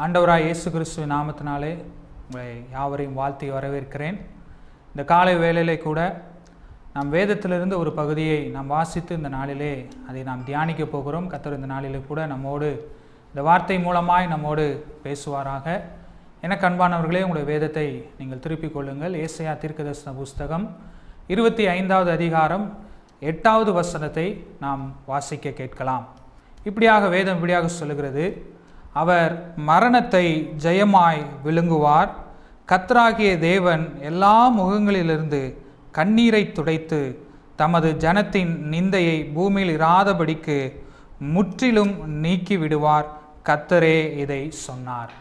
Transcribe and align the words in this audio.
ஆண்டவராய் 0.00 0.44
இயேசு 0.44 0.68
கிறிஸ்துவ 0.74 1.06
நாமத்தினாலே 1.12 1.70
உங்களை 2.26 2.46
யாவரையும் 2.74 3.16
வாழ்த்தி 3.18 3.46
வரவேற்கிறேன். 3.50 4.16
இந்த 4.92 5.02
காலை 5.10 5.34
வேளையிலே 5.42 5.74
கூட 5.78 6.00
நாம் 6.94 7.10
வேதத்திலிருந்து 7.14 7.76
ஒரு 7.82 7.90
பகுதியை 7.98 8.38
நாம் 8.54 8.72
வாசித்து 8.74 9.12
இந்த 9.20 9.30
நாளிலே 9.34 9.74
அதை 10.08 10.22
நாம் 10.28 10.44
தியானிக்க 10.44 10.84
போகிறோம். 10.94 11.26
கத்தர் 11.32 11.56
இந்த 11.58 11.68
நாளிலே 11.74 12.00
கூட 12.08 12.24
நம்மோடு 12.32 12.70
இந்த 13.28 13.42
வார்த்தை 13.48 13.76
மூலமாய் 13.86 14.30
நம்மோடு 14.32 14.64
பேசுவாராக. 15.04 15.66
எனக்கு 16.46 16.66
அன்பானவர்களே 16.68 17.22
உங்களுடைய 17.26 17.46
வேதத்தை 17.52 17.86
நீங்கள் 18.20 18.42
திருப்பிக் 18.46 18.74
கொள்ளுங்கள். 18.76 19.14
ஏசையா 19.26 19.54
தீர்க்கதர்சன 19.64 20.16
புஸ்தகம் 20.22 20.66
இருபத்தி 21.34 21.66
ஐந்தாவது 21.76 22.10
அதிகாரம் 22.18 22.66
எட்டாவது 23.32 23.72
வசனத்தை 23.80 24.26
நாம் 24.64 24.82
வாசிக்க 25.12 25.54
கேட்கலாம். 25.60 26.06
இப்படியாக 26.70 27.08
வேதம் 27.16 27.38
இப்படியாக 27.38 27.68
சொல்லுகிறது. 27.80 28.26
அவர் 28.92 29.54
மரணத்தை 29.56 30.26
ஜெயமாய் 30.62 31.22
விழுங்குவார். 31.44 32.10
கத்தராகிய 32.70 33.38
தேவன் 33.38 33.84
எல்லா 34.00 34.36
முகங்களிலிருந்து 34.58 35.56
கண்ணீரை 35.90 36.52
துடைத்து 36.52 37.00
தமது 37.56 37.88
ஜனத்தின் 38.04 38.52
நிந்தையை 38.74 39.32
பூமியில் 39.34 39.80
இராதபடிக்கு 39.80 40.58
முற்றிலும் 41.18 41.94
நீக்கி 42.06 42.56
விடுவார் 42.56 43.08
கத்தரே 43.48 44.18
இதை 44.18 44.50
சொன்னார். 44.50 45.12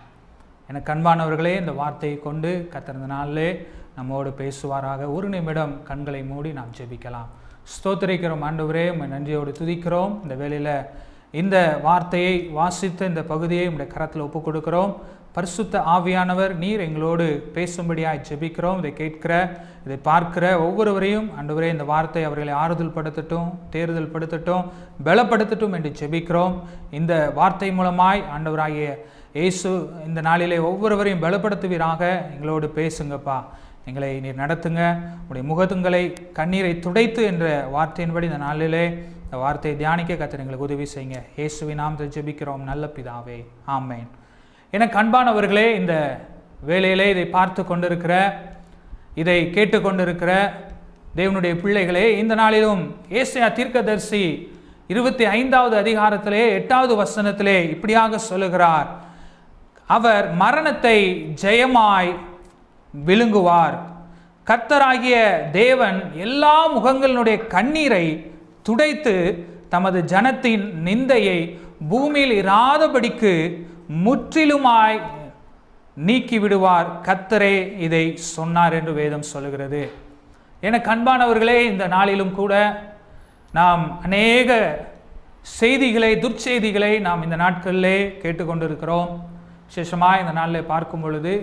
எனக்கு 0.67 0.93
அன்பானவர்களே 0.93 1.59
இந்த 1.59 1.71
வார்த்தையை 1.71 2.19
கொண்டு 2.19 2.69
கத்திரந்த 2.73 3.07
நாளிலே 3.15 3.67
நம்மோடு 3.95 4.33
பேசுவாராக. 4.37 5.13
ஒரு 5.13 5.29
நிமிடம் 5.29 5.83
கண்களை 5.83 6.23
மூடி 6.23 6.51
நாம் 6.51 6.75
ஜெபிக்கலாம். 6.77 7.29
ஸ்தோத்திரிக்கிறோம் 7.73 8.45
ஆண்டவரே 8.49 8.89
உண்மை 8.91 9.07
நன்றியோடு 9.07 9.51
துதிக்கிறோம். 9.59 10.13
இந்த 10.21 10.35
வேலையில் 10.35 10.85
இந்த 11.31 11.79
வார்த்தையை 11.83 12.35
வாசித்த 12.59 13.05
இந்த 13.05 13.21
பகுதியை 13.23 13.65
உடைய 13.67 13.89
கரத்தில் 13.91 14.23
ஒப்புக் 14.25 14.47
கொடுக்கிறோம் 14.47 14.93
பரிசுத்த 15.35 15.79
ஆவியானவர் 15.79 16.53
நீர் 16.61 16.81
எங்களோடு 16.85 17.25
பேசும்படியாய் 17.55 18.25
ஜெபிக்கிறோம். 18.29 18.79
இதை 18.81 18.93
கேட்கிற 18.93 19.33
இதை 19.85 19.97
பார்க்கிற 20.07 20.45
ஒவ்வொருவரையும் 20.59 21.29
அன்றுவரே 21.39 21.69
இந்த 21.69 21.83
வார்த்தை 21.83 22.23
அவர்களை 22.23 22.53
ஆறுதல் 22.53 22.95
படுத்தட்டும் 22.97 23.47
தேர்தல் 23.69 24.11
படுத்தட்டும் 24.13 24.65
பலப்படுத்தட்டும் 25.05 25.75
என்று 25.77 25.91
ஜெபிக்கிறோம். 26.01 26.55
இந்த 26.91 27.31
வார்த்தை 27.35 27.69
மூலமாய் 27.79 28.21
ஆண்டவராகிய 28.35 28.89
இயேசு 29.33 29.69
இந்த 30.07 30.21
நாளிலே 30.21 30.57
ஒவ்வொருவரையும் 30.57 31.23
பலப்படுத்துவீராக. 31.23 32.01
எங்களோடு 32.33 32.67
பேசுங்கப்பா. 32.75 33.39
எங்களை 33.85 34.19
நீர் 34.19 34.41
நடத்துங்க. 34.43 34.81
உடைய 35.27 35.43
முகத்துங்களை 35.51 36.31
கண்ணீரை 36.33 36.79
துடைத்து 36.79 37.23
என்ற 37.23 37.69
வார்த்தையின்படி 37.75 38.23
இந்த 38.23 38.37
நாளிலே 38.37 38.85
இந்த 39.23 39.37
வார்த்தையை 39.37 39.79
தியானிக்க 39.79 40.13
கத்தர் 40.13 40.43
எங்களுக்கு 40.43 40.67
உதவி 40.69 40.87
செய்யுங்க. 40.95 41.19
இயேசுவின் 41.35 41.81
நாம் 41.83 41.97
ஜெபிக்கிறோம். 41.97 42.63
நல்ல 42.71 42.91
பிதாவே. 42.95 43.45
ஆமேன். 43.67 44.07
எனக்கு 44.71 45.01
அன்பானவர்களே 45.01 45.75
இந்த 45.75 46.19
வேலையிலே 46.65 47.09
இதை 47.09 47.25
பார்த்து 47.25 47.65
கொண்டிருக்கிற 47.65 48.41
இதை 49.15 49.45
கேட்டுக்கொண்டிருக்கிற 49.45 50.51
தேவனுடைய 51.15 51.53
பிள்ளைகளே 51.61 52.17
இந்த 52.17 52.35
நாளிலும் 52.35 52.95
ஏசையா 53.09 53.47
தீர்க்கதர்சி 53.53 54.49
இருபத்தி 54.87 55.25
ஐந்தாவது 55.25 55.75
அதிகாரத்திலே 55.81 56.49
எட்டாவது 56.49 56.93
வசனத்திலே 57.03 57.69
இப்படியாக 57.69 58.17
சொல்லுகிறார். 58.17 58.87
அவர் 59.87 60.33
மரணத்தை 60.33 60.97
ஜெயமாய் 61.41 62.11
விழுங்குவார். 63.07 63.77
கர்த்தராகிய 64.47 65.15
தேவன் 65.51 65.97
எல்லா 66.25 66.57
முகங்களினுடைய 66.77 67.47
கண்ணீரை 67.47 68.05
துடைத்து 68.63 69.15
தமது 69.69 69.99
ஜனத்தின் 70.01 70.63
நிந்தையை 70.87 71.39
பூமியில் 71.89 72.33
இராதபடிக்கு 72.45 73.33
முற்றிலுமாய் 74.05 74.99
நீக்கி 76.07 76.39
விடுவார் 76.39 76.89
கத்தரே 77.07 77.55
இதை 77.77 78.17
சொன்னார் 78.17 78.73
என்று 78.73 78.93
வேதம் 78.93 79.29
சொல்லுகிறது. 79.31 79.81
என 80.61 80.77
கண்பானவர்களே 80.77 81.59
இந்த 81.71 81.87
நாளிலும் 81.87 82.33
கூட 82.33 82.53
நாம் 83.53 83.83
அநேக 84.03 84.49
செய்திகளை 85.41 86.11
துர்ச்செய்திகளை 86.15 86.99
நாம் 87.07 87.23
இந்த 87.23 87.35
நாட்களிலே 87.35 87.97
கேட்டுக்கொண்டிருக்கிறோம். 88.23 89.09
விசேஷமாக 89.67 90.19
இந்த 90.19 90.31
நாளில் 90.31 90.69
பார்க்கும் 90.73 91.01
பொழுது 91.01 91.33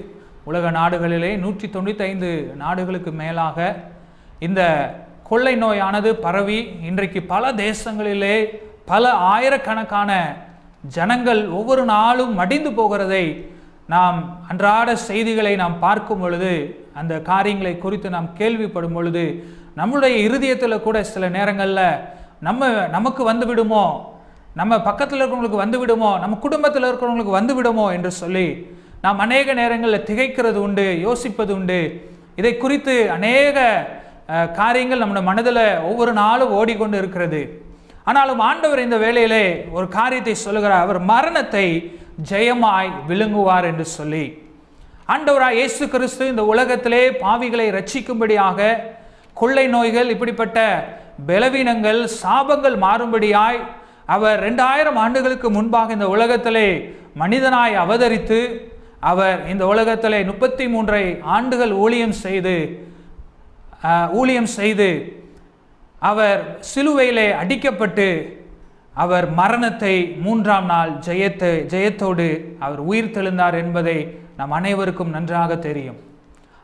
உலக 0.49 0.71
நாடுகளிலே 0.71 1.37
நூற்றி 1.37 1.67
தொண்ணூற்றி 1.67 2.03
ஐந்து 2.03 2.29
நாடுகளுக்கு 2.57 3.11
மேலாக 3.13 3.59
இந்த 4.39 4.61
கொள்ளை 5.23 5.55
நோயானது 5.57 6.11
பரவி 6.17 6.59
இன்றைக்கு 6.83 7.23
பல 7.25 7.53
தேசங்களிலே 7.59 8.37
பல 8.85 9.11
ஆயிரக்கணக்கான 9.29 10.11
ஜனங்கள் 10.89 11.49
ஒவ்வொரு 11.51 11.85
நாளும் 11.85 12.35
மடிந்து 12.35 12.71
போகிறதை 12.71 13.25
நாம் 13.87 14.19
அன்றாட 14.49 14.97
செய்திகளை 15.09 15.57
நாம் 15.57 15.79
பார்க்கும் 15.79 16.21
பொழுது 16.21 16.53
அந்த 16.95 17.21
காரியங்களை 17.21 17.79
குறித்து 17.79 18.11
நாம் 18.11 18.31
கேள்விப்படும் 18.39 18.93
பொழுது 18.93 19.25
நம்முடைய 19.75 20.17
இருதயத்தில் 20.19 20.83
கூட 20.83 21.05
சில 21.05 21.29
நேரங்களில் 21.29 21.85
நம்ம 22.41 22.63
நமக்கு 22.89 23.25
வந்து 23.25 23.47
விடுமோ? 23.47 23.85
நம்ம 24.55 24.81
பக்கத்தில் 24.81 25.21
இருக்கிறவங்களுக்கு 25.21 25.65
வந்து 25.65 25.79
விடுமோ? 25.79 26.11
நம்ம 26.19 26.37
குடும்பத்தில் 26.37 26.85
இருக்கிறவங்களுக்கு 26.85 27.31
வந்து 27.31 27.55
விடுமோ? 27.55 27.87
என்று 27.93 28.11
சொல்லி 28.13 28.47
நாம் 29.05 29.23
அநேக 29.25 29.55
நேரங்களில் 29.61 30.07
திகைக்கிறது 30.09 30.59
உண்டு 30.67 30.87
யோசிப்பது 31.07 31.53
உண்டு. 31.59 31.81
இதை 32.41 32.53
குறித்து 32.57 32.95
அநேக 33.17 33.59
காரியங்கள் 34.61 35.03
நம்முடைய 35.03 35.25
மனதில் 35.29 35.65
ஒவ்வொரு 35.91 36.13
நாளும் 36.23 36.55
ஓடிக்கொண்டு 36.59 36.97
இருக்கிறது. 37.03 37.41
ஆனாலும் 38.09 38.43
ஆண்டவர் 38.49 38.85
இந்த 38.87 38.97
வேளையிலே 39.05 39.45
ஒரு 39.77 39.87
காரியத்தை 39.99 40.35
சொல்லுகிறார். 40.45 40.85
அவர் 40.87 41.01
மரணத்தை 41.13 41.67
ஜெயமாய் 42.31 42.91
விழுங்குவார் 43.09 43.67
என்று 43.71 43.87
சொல்லி. 43.97 44.27
ஆண்டவராய் 45.15 45.59
இயேசு 45.59 45.85
கிறிஸ்து 45.93 46.25
இந்த 46.33 46.43
உலகத்திலே 46.53 47.03
பாவிகளை 47.25 47.67
ரட்சிக்கும்படியாக 47.79 48.69
கொள்ளை 49.41 49.65
நோய்கள் 49.75 50.13
இப்படிப்பட்ட 50.15 50.59
பலவீனங்கள் 51.29 52.01
சாபங்கள் 52.23 52.77
மாறும்படியாய் 52.85 53.61
அவர் 54.15 54.39
ரெண்டாயிரம் 54.47 54.99
ஆண்டுகளுக்கு 55.05 55.49
முன்பாக 55.57 55.97
இந்த 55.97 56.09
உலகத்திலே 56.15 56.69
மனிதனாய் 57.23 57.75
அவதரித்து 57.85 58.41
அவர் 59.01 59.47
இந்த 59.49 59.67
உலகத்திலே 59.67 60.25
முப்பத்தி 60.25 60.69
மூன்றை 60.69 61.05
ஆண்டுகள் 61.21 61.73
ஊழியம் 61.73 62.17
செய்து 62.25 62.57
ஊழியம் 64.13 64.51
செய்து 64.57 64.89
அவர் 66.11 66.41
சிலுவையிலே 66.71 67.29
அடிக்கப்பட்டு 67.43 68.09
அவர் 68.95 69.27
மரணத்தை 69.31 69.95
மூன்றாம் 70.25 70.65
நாள் 70.65 70.91
ஜெயத்தை 71.07 71.53
ஜெயத்தோடு 71.73 72.29
அவர் 72.59 72.81
உயிர் 72.81 73.15
தெழுந்தார் 73.17 73.55
என்பதை 73.55 73.99
நம் 74.37 74.51
அனைவருக்கும் 74.51 75.15
நன்றாக 75.17 75.57
தெரியும். 75.57 75.99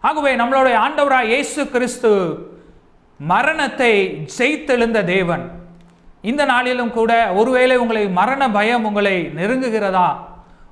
ஆகவே 0.01 0.33
நம்மளுடைய 0.37 0.77
ஆண்டவராய் 0.87 1.31
இயேசு 1.33 1.62
கிறிஸ்து 1.75 2.11
மரணத்தை 3.21 3.93
ஜெயித்தெழுந்த 4.37 5.05
தேவன் 5.05 5.45
இந்த 6.31 6.45
நாளிலும் 6.45 6.91
கூட 6.91 7.33
ஒருவேளை 7.33 7.77
உங்களை 7.77 8.09
மரண 8.09 8.51
பயம் 8.51 8.84
உங்களை 8.84 9.16
நெருங்குகிறதா? 9.37 10.09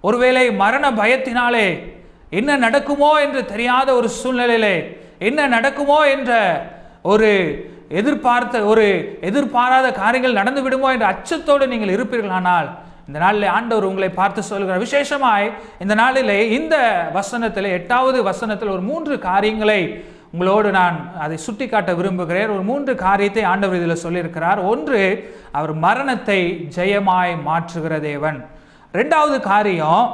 ஒருவேளை 0.08 0.44
மரண 0.62 0.84
பயத்தினாலே 1.00 1.66
என்ன 2.38 2.56
நடக்குமோ 2.66 3.10
என்று 3.24 3.40
தெரியாத 3.52 3.88
ஒரு 3.98 4.08
சூழ்நிலையிலே 4.20 4.76
என்ன 5.28 5.40
நடக்குமோ 5.56 5.98
என்ற 6.14 6.32
ஒரு 7.12 7.30
எதிர்பார்த்த 8.00 8.64
ஒரு 8.72 8.86
எதிர்பாராத 9.28 9.86
காரியங்கள் 10.02 10.38
நடந்து 10.40 10.60
விடுமோ 10.64 10.88
என்ற 10.94 11.06
அச்சத்தோடு 11.12 11.64
நீங்கள் 11.72 11.94
இருப்பீர்களானால் 11.96 12.68
இந்த 13.08 13.18
நாளில் 13.24 13.52
ஆண்டவர் 13.56 13.88
உங்களை 13.88 14.08
பார்த்து 14.20 14.42
சொல்கிறார் 14.48 14.82
விசேஷமாய் 14.84 15.46
இந்த 15.84 15.94
நாளிலே 16.00 16.38
இந்த 16.58 16.76
வசனத்தில் 17.18 17.68
எட்டாவது 17.78 18.18
வசனத்தில் 18.30 18.74
ஒரு 18.76 18.82
மூன்று 18.90 19.14
காரியங்களை 19.28 19.80
உங்களோடு 20.34 20.68
நான் 20.78 20.98
அதை 21.24 21.36
சுட்டி 21.46 21.66
காட்ட 21.68 21.90
விரும்புகிறேன். 21.98 22.52
ஒரு 22.54 22.62
மூன்று 22.68 22.92
காரியத்தை 23.06 23.42
ஆண்டவர் 23.52 23.78
இதில் 23.80 24.02
சொல்லியிருக்கிறார். 24.04 24.60
ஒன்று 24.72 25.00
அவர் 25.58 25.72
மரணத்தை 25.86 26.40
ஜெயமாய் 26.76 27.32
மாற்றுகிற 27.48 27.94
தேவன். 28.10 28.38
ரெண்டாவது 28.92 29.40
காரியம் 29.40 30.04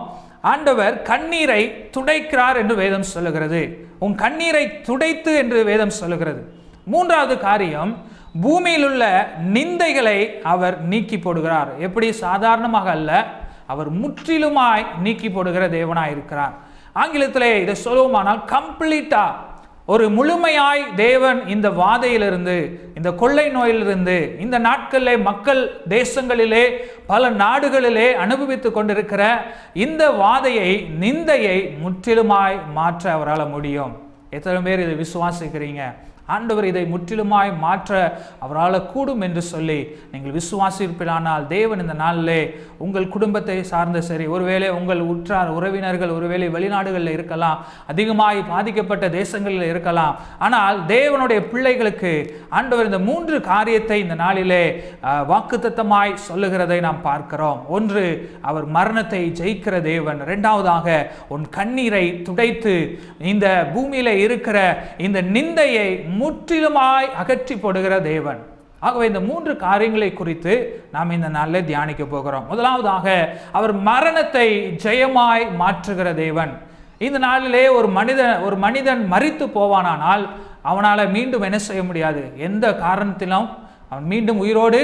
ஆண்டவர் 0.40 1.02
கண்ணீரை 1.02 1.62
துடைக்கிறார் 1.96 2.56
என்று 2.56 2.74
வேதம் 2.74 3.08
சொல்லுகிறது. 3.14 3.60
உன் 3.98 4.14
கண்ணீரை 4.14 4.80
துடைத்து 4.80 5.32
என்று 5.34 5.64
வேதம் 5.64 5.96
சொல்லுகிறது. 6.00 6.40
மூன்றாவது 6.84 7.38
காரியம் 7.38 7.92
பூமியில் 8.42 8.84
உள்ள 8.84 9.04
நிந்தைகளை 9.52 10.18
அவர் 10.42 10.76
நீக்கி 10.82 11.16
போடுகிறார். 11.16 11.70
எப்படி? 11.78 12.12
சாதாரணமாக 12.12 12.90
அல்ல 12.90 13.26
அவர் 13.66 13.90
முற்றிலுமாய் 14.02 14.84
நீக்கி 15.02 15.30
போடுகிற 15.30 15.68
தேவனாய் 15.68 16.10
இருக்கிறார் 16.10 16.54
ஆங்கிலத்திலே 16.94 17.50
இதை 17.62 17.74
சொல்லுவோமானால் 17.84 18.40
கம்ப்ளீட்டா 18.54 19.24
ஒரு 19.92 20.06
முழுமையாய் 20.16 20.82
தேவன் 20.94 21.38
இந்த 21.48 21.68
வாதையிலிருந்து 21.70 22.56
இந்த 22.94 23.10
கொள்ளை 23.12 23.44
நோயிலிருந்து 23.48 24.16
இந்த 24.40 24.56
நாட்களிலே 24.58 25.14
மக்கள் 25.22 25.60
தேசங்களிலே 25.88 26.64
பல 27.06 27.30
நாடுகளிலே 27.42 28.08
அனுபவித்து 28.24 28.70
கொண்டிருக்கிற 28.72 29.22
இந்த 29.84 30.10
வாதையை 30.22 30.68
நிந்தையை 31.04 31.56
முற்றிலுமாய் 31.84 32.58
மாற்ற 32.74 33.12
அவரால் 33.12 33.48
முடியும். 33.48 33.94
எத்தனை 34.30 34.60
பேர் 34.60 34.84
இதை 34.84 34.94
விசுவாசிக்கிறீங்க? 35.04 35.82
ஆண்டவர் 36.36 36.70
இதை 36.70 36.84
முற்றிலுமாய் 36.94 37.52
மாற்ற 37.64 37.92
அவரால் 38.44 38.78
கூடும் 38.92 39.24
என்று 39.26 39.42
சொல்லி 39.52 39.80
நீங்கள் 40.12 40.36
விசுவாசிப்பிலானால் 40.38 41.44
தேவன் 41.56 41.82
இந்த 41.84 41.96
நாளிலே 42.04 42.40
உங்கள் 42.86 43.12
குடும்பத்தை 43.14 43.58
சார்ந்த 43.72 44.00
சரி 44.08 44.26
ஒருவேளை 44.34 44.68
உங்கள் 44.78 45.02
உற்றார் 45.12 45.50
உறவினர்கள் 45.58 46.14
ஒருவேளை 46.16 46.48
வெளிநாடுகளில் 46.56 47.14
இருக்கலாம் 47.16 47.58
அதிகமாய் 47.92 48.40
பாதிக்கப்பட்ட 48.52 49.04
தேசங்களில் 49.18 49.68
இருக்கலாம். 49.72 50.14
ஆனால் 50.46 50.76
தேவனுடைய 50.94 51.40
பிள்ளைகளுக்கு 51.52 52.12
ஆண்டவர் 52.58 52.88
இந்த 52.90 53.00
மூன்று 53.08 53.36
காரியத்தை 53.50 53.98
இந்த 54.04 54.16
நாளிலே 54.24 54.64
வாக்குத்தத்தமாய் 55.32 56.12
சொல்லுகிறதை 56.28 56.78
நாம் 56.86 57.00
பார்க்கிறோம். 57.08 57.60
ஒன்று 57.76 58.04
அவர் 58.50 58.66
மரணத்தை 58.76 59.22
ஜெயிக்கிற 59.40 59.74
தேவன். 59.90 60.20
இரண்டாவதாக 60.26 60.86
உன் 61.34 61.46
கண்ணீரை 61.58 62.04
துடைத்து 62.28 62.74
இந்த 63.32 63.46
பூமியில் 63.74 64.12
இருக்கிற 64.24 64.58
இந்த 65.06 65.18
நிந்தையை 65.36 65.88
முற்றிலுமாய் 66.20 67.08
அகற்றி 67.22 67.54
போடுகிற 67.64 67.94
தேவன். 68.12 68.40
ஆகவே 68.86 69.04
இந்த 69.10 69.20
மூன்று 69.28 69.52
காரியங்களை 69.66 70.08
குறித்து 70.18 70.52
நாம் 70.94 71.14
இந்த 71.16 71.28
நாளில் 71.36 71.66
தியானிக்க 71.70 72.04
போகிறோம். 72.12 72.44
முதலாவதாக 72.50 73.06
அவர் 73.58 73.72
மரணத்தை 73.88 74.48
ஜெயமாய் 74.84 75.44
மாற்றுகிற 75.60 76.08
தேவன். 76.24 76.52
இந்த 77.06 77.18
நாளிலே 77.26 77.64
ஒரு 77.78 77.88
மனிதன் 77.96 78.44
ஒரு 78.46 78.56
மனிதன் 78.66 79.02
மறித்து 79.14 79.46
போவானானால் 79.56 80.24
அவனால் 80.70 81.12
மீண்டும் 81.16 81.44
என்ன 81.48 81.58
செய்ய 81.66 81.82
முடியாது? 81.88 82.22
எந்த 82.48 82.66
காரணத்திலும் 82.84 83.48
அவன் 83.90 84.06
மீண்டும் 84.12 84.40
உயிரோடு 84.44 84.80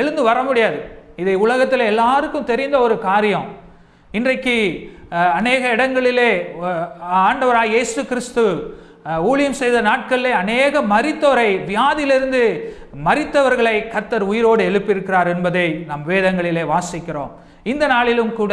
எழுந்து 0.00 0.22
வர 0.28 0.38
முடியாது. 0.48 0.78
இதை 1.22 1.34
உலகத்தில் 1.44 1.88
எல்லாருக்கும் 1.92 2.50
தெரிந்த 2.52 2.76
ஒரு 2.86 2.96
காரியம். 3.08 3.48
இன்றைக்கு 4.18 4.56
அநேக 5.38 5.62
இடங்களிலே 5.74 6.30
ஆண்டவராக 7.24 7.24
ஆண்டவராய் 7.26 7.72
இயேசு 7.74 8.00
கிறிஸ்து 8.10 8.44
ஊழியம் 9.30 9.58
செய்த 9.62 9.80
நாட்களிலே 9.82 10.30
அநேக 10.42 10.80
மரித்தோரை 10.80 11.48
வியாதியிலிருந்து 11.70 12.42
மறித்தவர்களை 13.04 13.76
கத்தர் 13.94 14.24
உயிரோடு 14.30 14.62
எழுப்பியிருக்கிறார் 14.70 15.28
என்பதை 15.34 15.66
நம் 15.86 16.04
வேதங்களிலே 16.08 16.64
வாசிக்கிறோம். 16.74 17.32
இந்த 17.62 17.86
நாளிலும் 17.86 18.32
கூட 18.32 18.52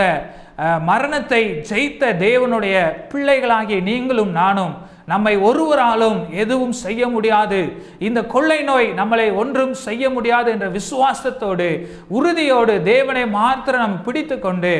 மரணத்தை 0.85 1.41
ஜெயித்த 1.69 2.13
தேவனுடைய 2.25 2.75
பிள்ளைகளாகிய 3.11 3.79
நீங்களும் 3.81 4.31
நானும் 4.31 4.73
நம்மை 5.11 5.33
ஒருவராலும் 5.47 6.19
எதுவும் 6.43 6.75
செய்ய 6.83 7.07
முடியாது. 7.07 7.59
இந்த 8.07 8.19
கொள்ளை 8.33 8.59
நோய் 8.69 8.87
நம்மளை 8.99 9.27
ஒன்றும் 9.41 9.73
செய்ய 9.85 10.09
முடியாது 10.09 10.51
என்ற 10.51 10.67
விசுவாசத்தோடு 10.77 11.69
உறுதியோடு 12.17 12.75
தேவனை 12.83 13.25
மாத்திரம் 13.39 13.83
நாம் 13.85 14.03
பிடித்து 14.03 14.37
கொண்டு 14.39 14.73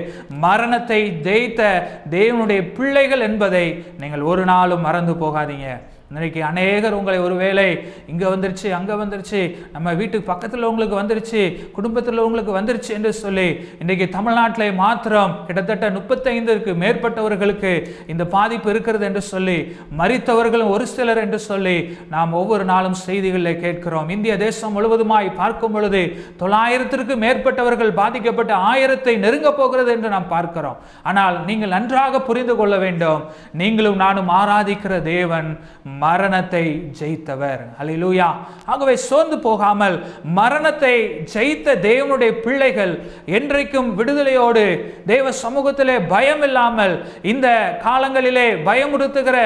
மரணத்தை 0.46 1.02
ஜெயித்த 1.28 1.62
தேவனுடைய 2.18 2.62
பிள்ளைகள் 2.78 3.26
என்பதை 3.30 3.66
நீங்கள் 4.00 4.30
ஒரு 4.32 4.46
நாளும் 4.46 4.86
மறந்து 4.88 5.16
போகாதீங்க. 5.24 5.70
இன்றைக்கு 6.12 6.42
அநேகர் 6.50 6.96
உங்களை 6.98 7.20
ஒருவேளை 7.26 7.66
இங்கே 8.12 8.26
வந்துருச்சு 8.34 8.68
அங்கே 8.78 8.96
வந்துருச்சு 9.02 9.40
நம்ம 9.76 9.94
வீட்டுக்கு 10.00 10.26
பக்கத்தில் 10.32 10.68
உங்களுக்கு 10.70 10.96
வந்துருச்சு 11.00 11.42
குடும்பத்தில் 11.78 12.24
உங்களுக்கு 12.26 12.52
வந்துருச்சு 12.58 12.92
என்று 12.98 13.12
சொல்லி 13.22 13.46
இன்றைக்கு 13.84 14.06
தமிழ்நாட்டில் 14.16 14.76
மாத்திரம் 14.82 15.34
கிட்டத்தட்ட 15.48 15.90
முப்பத்தைந்திற்கு 15.98 16.74
மேற்பட்டவர்களுக்கு 16.84 17.72
இந்த 18.14 18.26
பாதிப்பு 18.36 18.70
இருக்கிறது 18.74 19.08
என்று 19.10 19.24
சொல்லி 19.32 19.58
மறித்தவர்களும் 20.02 20.74
ஒரு 20.76 20.88
சிலர் 20.94 21.24
என்று 21.24 21.40
சொல்லி 21.50 21.76
நாம் 22.14 22.38
ஒவ்வொரு 22.42 22.68
நாளும் 22.72 22.98
செய்திகளில் 23.06 23.62
கேட்கிறோம். 23.64 24.12
இந்திய 24.18 24.36
தேசம் 24.46 24.76
முழுவதுமாய் 24.78 25.30
பார்க்கும் 25.42 25.76
பொழுது 25.78 26.04
தொள்ளாயிரத்திற்கு 26.44 27.18
மேற்பட்டவர்கள் 27.26 27.98
பாதிக்கப்பட்ட 28.02 28.54
ஆயிரத்தை 28.72 29.16
நெருங்க 29.26 29.50
போகிறது 29.62 29.92
என்று 29.96 30.14
நாம் 30.16 30.32
பார்க்கிறோம். 30.36 30.78
ஆனால் 31.10 31.38
நீங்கள் 31.50 31.76
நன்றாக 31.76 32.22
புரிந்து 32.30 32.56
கொள்ள 32.62 32.76
வேண்டும். 32.86 33.22
நீங்களும் 33.64 34.02
நானும் 34.06 34.32
ஆராதிக்கிற 34.42 34.94
தேவன் 35.12 35.50
மரணத்தை 36.02 36.64
ஜெயித்தவர். 37.00 37.62
அலிலூயா 37.82 38.28
ஆகவே 38.74 38.96
சோர்ந்து 39.08 39.38
போகாமல் 39.46 39.96
மரணத்தை 40.40 40.94
ஜெயித்த 41.34 41.76
தேவனுடைய 41.88 42.32
பிள்ளைகள் 42.46 42.94
என்றைக்கும் 43.38 43.90
விடுதலையோடு 44.00 44.66
தேவ 45.12 45.34
சமூகத்திலே 45.44 45.96
பயம் 46.14 46.44
இல்லாமல் 46.48 46.96
இந்த 47.32 47.48
காலங்களிலே 47.86 48.48
பயமுறுத்துகிற 48.68 49.38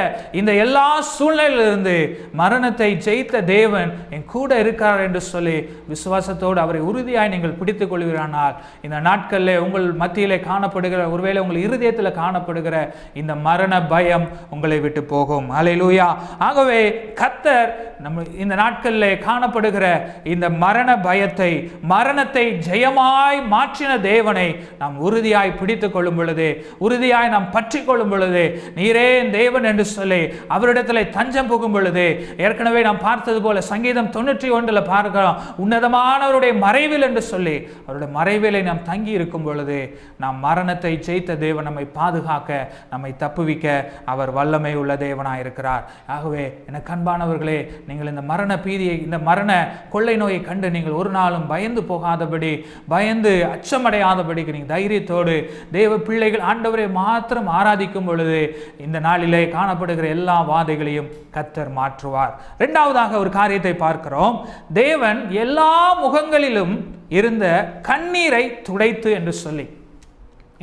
இந்த 0.42 0.52
எல்லா 0.66 0.88
சூழ்நிலையிலிருந்து 1.16 1.96
மரணத்தை 2.42 2.90
ஜெயித்த 3.08 3.44
தேவன் 3.54 3.92
என் 4.16 4.28
கூட 4.36 4.60
இருக்கிறார் 4.64 5.04
என்று 5.08 5.24
சொல்லி 5.32 5.58
விசுவாசத்தோடு 5.94 6.62
அவரை 6.66 6.82
உறுதியாய் 6.90 7.34
நீங்கள் 7.34 7.58
பிடித்துக் 7.60 7.92
கொள்கிறானால் 7.92 8.56
இந்த 8.86 8.98
நாட்களில் 9.08 9.62
உங்கள் 9.66 9.88
மத்தியிலே 10.02 10.40
காணப்படுகிற 10.50 11.02
ஒருவேளை 11.14 11.42
உங்கள் 11.46 11.64
இருதயத்தில் 11.66 12.18
காணப்படுகிற 12.22 12.76
இந்த 13.22 13.36
மரண 13.48 13.74
பயம் 13.94 14.26
உங்களை 14.56 14.80
விட்டு 14.86 15.02
போகும். 15.14 15.48
அலையிலூயா 15.60 16.08
ஆகவே 16.40 16.80
கத்தர் 17.14 17.70
நம்ம 17.98 18.24
இந்த 18.38 18.54
நாட்களில் 18.56 19.06
காணப்படுகிற 19.22 19.86
இந்த 20.26 20.46
மரண 20.58 20.90
பயத்தை 21.00 21.50
மரணத்தை 21.84 22.44
ஜெயமாய் 22.68 23.40
மாற்றின 23.54 23.92
தேவனை 24.02 24.46
நாம் 24.78 24.96
உறுதியாய் 25.00 25.52
பிடித்துக் 25.60 25.96
கொள்ளும் 25.96 26.18
பொழுது 26.18 26.48
உறுதியாய் 26.80 27.30
நாம் 27.30 27.48
பற்றி 27.52 27.80
கொள்ளும் 27.82 28.12
பொழுது 28.12 28.44
நீரே 28.76 29.08
தேவன் 29.32 29.66
என்று 29.66 29.86
சொல்லி 29.88 30.22
அவரிடத்தில் 30.50 31.02
தஞ்சம் 31.10 31.50
புகும் 31.50 31.74
பொழுது 31.74 32.06
ஏற்கனவே 32.40 32.82
நாம் 32.82 33.02
பார்த்தது 33.02 33.42
போல 33.42 33.64
சங்கீதம் 33.68 34.12
தொண்ணூற்றி 34.12 34.50
ஒன்றில் 34.50 34.82
பார்க்கிறோம் 34.84 35.40
உன்னதமானவருடைய 35.60 36.54
மறைவில் 36.58 37.08
என்று 37.08 37.24
சொல்லி 37.24 37.56
அவருடைய 37.80 38.12
மறைவிலை 38.18 38.62
நாம் 38.62 38.84
தங்கி 38.84 39.12
இருக்கும் 39.12 39.46
பொழுது 39.46 39.80
நாம் 40.18 40.40
மரணத்தை 40.40 40.94
ஜெயித்த 41.00 41.40
தேவன் 41.40 41.70
நம்மை 41.70 41.88
பாதுகாக்க 41.94 42.52
நம்மை 42.90 43.14
தப்புவிக்க 43.18 43.66
அவர் 44.08 44.32
வல்லமை 44.32 44.76
உள்ள 44.76 44.94
தேவனாய் 44.98 45.40
இருக்கிறார் 45.40 45.84
ஆகவே 46.10 46.46
எனக்கு 46.68 46.92
அன்பானவர்களே 46.94 47.60
நீங்கள் 47.88 48.10
இந்த 48.12 48.22
மரண 48.22 48.52
பீதியை 48.56 48.96
இந்த 49.04 49.18
மரண 49.28 49.52
கொள்ளை 49.90 50.16
நோயை 50.16 50.42
கண்டு 50.42 50.72
நீங்கள் 50.72 50.96
ஒரு 51.02 51.10
நாளும் 51.10 51.46
பயந்து 51.48 51.82
போகாதபடி 51.82 52.52
பயந்து 52.94 53.32
அச்சமடையாதபடிக்கு 53.54 54.56
நீங்கள் 54.56 54.74
தைரியத்தோடு 54.74 55.36
தேவ 55.72 55.98
பிள்ளைகள் 55.98 56.44
ஆண்டவரை 56.52 56.88
மாத்திரம் 56.92 57.48
ஆராதிக்கும் 57.60 58.06
பொழுது 58.06 58.40
இந்த 58.86 59.00
நாளிலே 59.00 59.42
காணப்படுகிற 59.46 60.08
எல்லா 60.18 60.38
வாதைகளையும் 60.50 61.10
கத்தர் 61.36 61.72
மாற்றுவார். 61.80 62.34
இரண்டாவதாக 62.58 63.18
ஒரு 63.18 63.30
காரியத்தை 63.30 63.74
பார்க்கிறோம். 63.74 64.36
தேவன் 64.74 65.32
எல்லா 65.32 65.72
முகங்களிலும் 66.04 66.74
இருந்த 67.10 67.46
கண்ணீரை 67.82 68.62
துடைத்து 68.62 69.12
என்று 69.12 69.34
சொல்லி. 69.34 69.66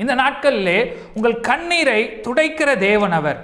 இந்த 0.02 0.14
நாட்களிலே 0.14 0.78
உங்கள் 1.14 1.40
கண்ணீரை 1.40 2.00
துடைக்கிற 2.26 2.76
தேவன் 2.88 3.12
அவர். 3.12 3.40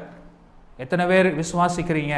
எத்தனை 0.76 1.06
பேர் 1.06 1.28
விசுவாசிக்கிறீங்க? 1.40 2.16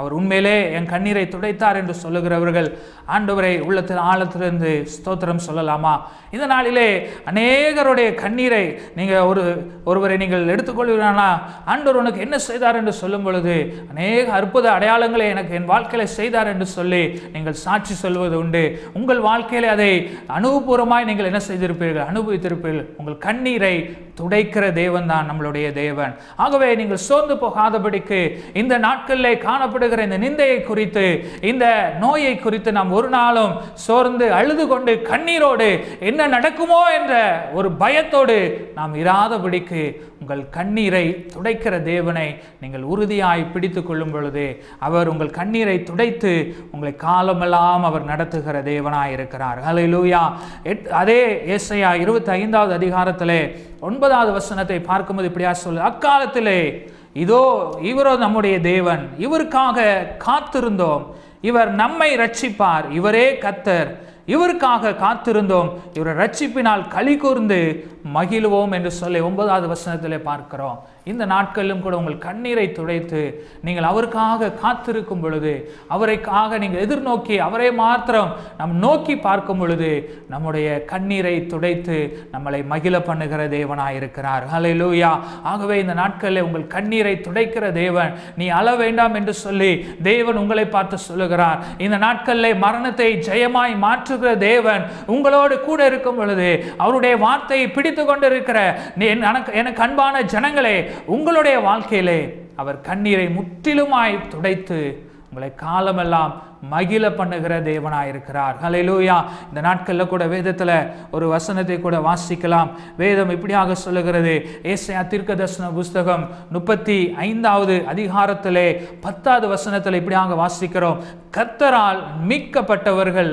அவர் 0.00 0.16
உண்மையிலே 0.18 0.56
என் 0.78 0.90
கண்ணீரை 0.92 1.24
துடைத்தார் 1.34 1.80
என்று 1.82 1.94
சொல்லுகிறவர்கள் 2.04 2.68
ஆண்டவரை 3.14 3.52
உள்ளத்தில் 3.68 4.02
ஆழத்திலிருந்து 4.10 4.72
ஸ்தோத்திரம் 4.94 5.44
சொல்லலாமா? 5.46 5.94
இந்த 6.34 6.46
நாளிலே 6.52 6.88
அநேகருடைய 7.30 8.08
கண்ணீரை 8.22 8.62
நீங்கள் 8.98 9.26
ஒரு 9.30 9.44
ஒருவரை 9.90 10.16
நீங்கள் 10.22 10.50
எடுத்துக்கொள்வீர்களா 10.54 11.30
ஆண்டவர் 11.72 12.00
உனக்கு 12.02 12.20
என்ன 12.26 12.36
செய்தார் 12.48 12.78
என்று 12.80 12.94
சொல்லும் 13.00 13.24
பொழுது 13.26 13.54
அநேக 13.92 14.26
அற்புத 14.40 14.66
அடையாளங்களை 14.76 15.26
எனக்கு 15.34 15.56
என் 15.58 15.70
வாழ்க்கையில 15.72 16.04
செய்தார் 16.18 16.52
என்று 16.52 16.68
சொல்லி 16.76 17.02
நீங்கள் 17.34 17.60
சாட்சி 17.64 17.94
சொல்வது 18.04 18.36
உண்டு. 18.42 18.62
உங்கள் 18.98 19.22
வாழ்க்கையில் 19.28 19.68
அதை 19.74 19.90
அனுபவபூர்வமாய் 20.36 21.08
நீங்கள் 21.10 21.30
என்ன 21.30 21.40
செய்திருப்பீர்கள்? 21.48 22.08
அனுபவித்திருப்பீர்கள். 22.12 22.86
உங்கள் 23.00 23.18
கண்ணீரை 23.26 23.74
துடைக்கிற 24.20 24.64
தேவன் 24.80 25.10
தான் 25.10 25.28
நம்மளுடைய 25.30 25.66
தேவன். 25.82 26.12
ஆகவே 26.44 26.68
நீங்கள் 26.80 27.04
சோர்ந்து 27.08 27.34
போகாதபடிக்கு 27.42 28.18
இந்த 28.60 28.74
நாட்களிலே 28.86 29.32
காணப்படுகிற 29.48 29.89
இந்த 29.98 30.18
நிந்தையை 30.18 30.62
குறித்து 30.62 31.24
இந்த 31.40 31.92
நோயை 31.98 32.38
குறித்து 32.38 32.72
நாம் 32.72 32.90
ஒரு 32.90 33.08
நாளும் 33.08 33.54
சோர்ந்து 33.74 34.32
அழுது 34.32 34.66
கொண்டு 34.66 35.02
கண்ணீரோடு 35.02 35.84
என்ன 36.00 36.26
நடக்குமோ 36.26 36.90
என்ற 36.90 37.42
ஒரு 37.52 37.72
பயத்தோடு 37.72 38.70
நாம் 38.74 38.94
இராதபடிக்கு 38.94 40.08
உங்கள் 40.20 40.48
கண்ணீரை 40.48 41.26
துடைக்கிற 41.34 41.82
தேவனை 41.82 42.40
நீங்கள் 42.60 42.82
உறுதியாய் 42.82 43.50
பிடித்து 43.52 43.82
கொள்ளும் 43.82 44.10
பொழுது 44.10 44.60
அவர் 44.78 45.08
உங்கள் 45.08 45.30
கண்ணீரை 45.30 45.82
துடைத்து 45.82 46.56
உங்களை 46.70 46.94
காலமெல்லாம் 46.96 47.84
அவர் 47.84 48.04
நடத்துகிற 48.04 48.62
தேவனாய் 48.62 49.12
இருக்கிறார். 49.12 49.58
ஹalleluya 49.66 50.32
எட் 50.64 50.88
அதே 50.88 51.44
ஏசையா 51.46 51.94
இருபத்தி 51.94 52.30
ஐந்தாவது 52.30 52.74
அதிகாரத்திலே 52.78 53.54
ஒன்பதாவது 53.80 54.32
வசனத்தை 54.32 54.80
பார்க்கும்போது 54.80 55.28
இப்படியா 55.28 55.52
சொல்லு 55.52 55.80
அக்காலத்திலே 55.80 56.90
இதோ 57.12 57.42
இவரோ 57.82 58.18
நம்முடைய 58.18 58.60
தேவன். 58.60 59.08
இவருக்காக 59.18 60.06
காத்திருந்தோம். 60.28 61.02
இவர் 61.40 61.70
நம்மை 61.74 62.16
ரட்சிப்பார் 62.16 62.90
இவரே 62.90 63.32
கத்தர் 63.32 63.90
இவருக்காக 64.26 64.92
காத்திருந்தோம். 65.04 65.68
இவரை 65.94 66.12
ரட்சிப்பினால் 66.24 66.88
களி 66.88 67.16
கூர்ந்து 67.16 67.90
மகிழுவோம் 68.14 68.72
என்று 68.72 68.90
சொல்லி 68.90 69.20
ஒன்பதாவது 69.20 69.66
வசனத்திலே 69.74 70.18
பார்க்கிறோம். 70.18 70.84
இந்த 71.04 71.24
நாட்களிலும் 71.26 71.82
கூட 71.82 71.96
உங்கள் 71.96 72.18
கண்ணீரை 72.18 72.72
துடைத்து 72.72 73.20
நீங்கள் 73.66 73.88
அவருக்காக 73.90 74.50
காத்திருக்கும் 74.62 75.20
பொழுது 75.20 75.52
அவரைக்காக 75.88 76.58
நீங்கள் 76.58 76.82
எதிர்நோக்கி 76.86 77.36
அவரை 77.38 77.70
மாத்திரம் 77.72 78.30
நம் 78.58 78.74
நோக்கி 78.78 79.16
பார்க்கும் 79.16 79.58
பொழுது 79.58 79.90
நம்முடைய 80.28 80.84
கண்ணீரை 80.84 81.46
துடைத்து 81.46 81.96
நம்மளை 82.32 82.66
மகிழ 82.66 83.00
பண்ணுகிற 83.00 83.48
தேவனாக 83.48 83.98
இருக்கிறார். 84.00 84.44
ஹalleluya 84.52 85.12
ஆகவே 85.42 85.76
இந்த 85.80 85.94
நாட்களில் 85.94 86.42
உங்கள் 86.42 86.66
கண்ணீரை 86.66 87.14
துடைக்கிற 87.26 87.72
தேவன் 87.72 88.12
நீ 88.36 88.48
அள 88.58 88.76
வேண்டாம் 88.76 89.14
என்று 89.14 89.34
சொல்லி 89.34 89.72
தேவன் 90.02 90.36
உங்களை 90.36 90.66
பார்த்து 90.66 90.98
சொல்லுகிறார். 90.98 91.58
இந்த 91.78 91.96
நாட்களில் 91.98 92.60
மரணத்தை 92.64 93.10
ஜெயமாய் 93.28 93.74
மாற்றுகிற 93.86 94.36
தேவன் 94.38 94.82
உங்களோடு 95.06 95.60
கூட 95.60 95.86
இருக்கும் 95.86 96.16
பொழுது 96.16 96.50
அவருடைய 96.76 97.16
வார்த்தையை 97.16 97.66
பிடித்து 97.70 98.04
கொண்டிருக்கிற 98.04 98.58
நீ 98.96 99.06
எனக்கு 99.06 99.52
எனக்கு 99.52 99.82
அன்பான 99.86 100.22
ஜனங்களே 100.34 100.76
உங்களுடைய 101.14 101.58
வாழ்க்கையிலே 101.68 102.20
அவர் 102.62 102.84
கண்ணீரை 102.88 103.28
முற்றிலுமாய் 103.38 104.26
துடைத்து 104.32 104.80
உங்களை 105.28 105.48
காலமெல்லாம் 105.54 106.32
மகிழ 106.70 107.02
பண்ணுகிற 107.18 107.52
தேவனாய் 107.68 108.08
இருக்கிறார் 108.12 108.56
ஹalleluya 108.62 109.16
இந்த 109.48 109.60
நாட்களில் 109.66 110.10
கூட 110.12 110.26
வேதத்தில் 110.32 110.72
ஒரு 111.16 111.26
வசனத்தை 111.34 111.76
கூட 111.80 111.96
வாசிக்கலாம். 112.08 112.70
வேதம் 112.96 113.30
இப்படியாக 113.30 113.74
சொல்லுகிறது. 113.74 114.34
ஏசையா 114.72 115.02
தீர்க்க 115.12 115.38
தர்சன 115.40 115.68
புஸ்தகம் 115.78 116.24
முப்பத்தி 116.54 116.98
ஐந்தாவது 117.26 117.76
அதிகாரத்திலே 117.92 118.66
பத்தாவது 119.04 119.48
வசனத்தில் 119.48 119.98
இப்படியாக 120.00 120.34
வாசிக்கிறோம். 120.42 120.98
கத்தரால் 121.36 122.00
மீட்கப்பட்டவர்கள் 122.28 123.32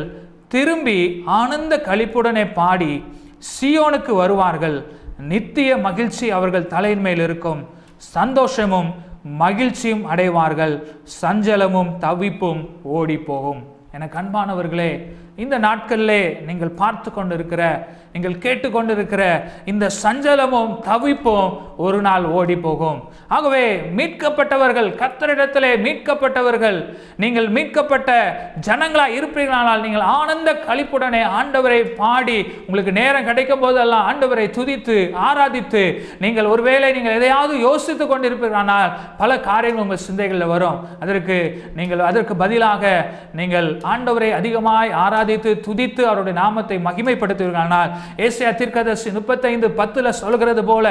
திரும்பி 0.53 0.99
ஆனந்த 1.25 1.81
களிப்புடனே 1.89 2.45
பாடி 2.53 3.03
சியோனுக்கு 3.51 4.13
வருவார்கள். 4.21 4.77
நித்திய 5.17 5.77
மகிழ்ச்சி 5.77 6.31
அவர்கள் 6.31 6.67
தலையின் 6.67 6.99
மேல் 6.99 7.19
இருக்கும். 7.19 7.61
சந்தோஷமும் 7.97 8.89
மகிழ்ச்சியும் 9.23 10.05
அடைவார்கள். 10.05 10.75
சஞ்சலமும் 11.21 11.91
தவிப்பும் 11.97 12.69
ஓடி 12.83 13.17
போகும் 13.17 13.61
என 13.91 14.09
கண்பானவர்களே 14.13 14.91
இந்த 15.35 15.59
நாட்களிலே 15.59 16.45
நீங்கள் 16.45 16.77
பார்த்து 16.81 17.13
கொண்டிருக்கிற 17.13 17.87
நீங்கள் 18.13 18.41
கேட்டுக்கொண்டிருக்கிற 18.43 19.23
இந்த 19.65 19.85
சஞ்சலமும் 20.03 20.71
தவிப்பும் 20.87 21.49
ஒரு 21.77 21.99
நாள் 22.01 22.25
ஓடி 22.37 22.55
போகும் 22.57 22.99
ஆகவே 23.29 23.63
மீட்கப்பட்டவர்கள் 23.97 24.89
கத்தரிடத்திலே 25.01 25.71
மீட்கப்பட்டவர்கள் 25.83 26.77
நீங்கள் 27.15 27.47
மீட்கப்பட்ட 27.47 28.11
ஜனங்களாக 28.67 29.15
இருப்பீர்களானால் 29.17 29.83
நீங்கள் 29.85 30.05
ஆனந்த 30.15 30.51
கழிப்புடனே 30.67 31.21
ஆண்டவரை 31.39 31.81
பாடி 31.95 32.37
உங்களுக்கு 32.61 32.91
நேரம் 32.91 33.25
கிடைக்கும் 33.25 33.59
போதெல்லாம் 33.59 34.07
ஆண்டவரை 34.09 34.47
துதித்து 34.57 34.97
ஆராதித்து 35.27 35.83
நீங்கள் 36.19 36.45
ஒருவேளை 36.45 36.89
நீங்கள் 36.91 37.17
எதையாவது 37.17 37.59
யோசித்து 37.59 38.05
கொண்டிருப்பீர்களானால் 38.05 38.89
பல 39.17 39.39
காரியங்கள் 39.39 39.85
உங்கள் 39.85 40.03
சிந்தைகளில் 40.07 40.45
வரும். 40.47 40.79
அதற்கு 40.99 41.37
நீங்கள் 41.75 42.05
அதற்கு 42.09 42.35
பதிலாக 42.35 42.83
நீங்கள் 43.33 43.69
ஆண்டவரை 43.91 44.31
அதிகமாய் 44.31 44.95
ஆராதித்து 45.03 45.53
துதித்து 45.67 46.01
அவருடைய 46.05 46.35
நாமத்தை 46.39 46.77
மகிமைப்படுத்துவீர்களானால் 46.87 47.93
ஏசியா 48.17 48.51
தீர்க்கதர்சி 48.55 49.11
முப்பத்தைந்து 49.11 49.67
பத்துல 49.79 50.09
சொல்கிறது 50.21 50.63
போல 50.63 50.87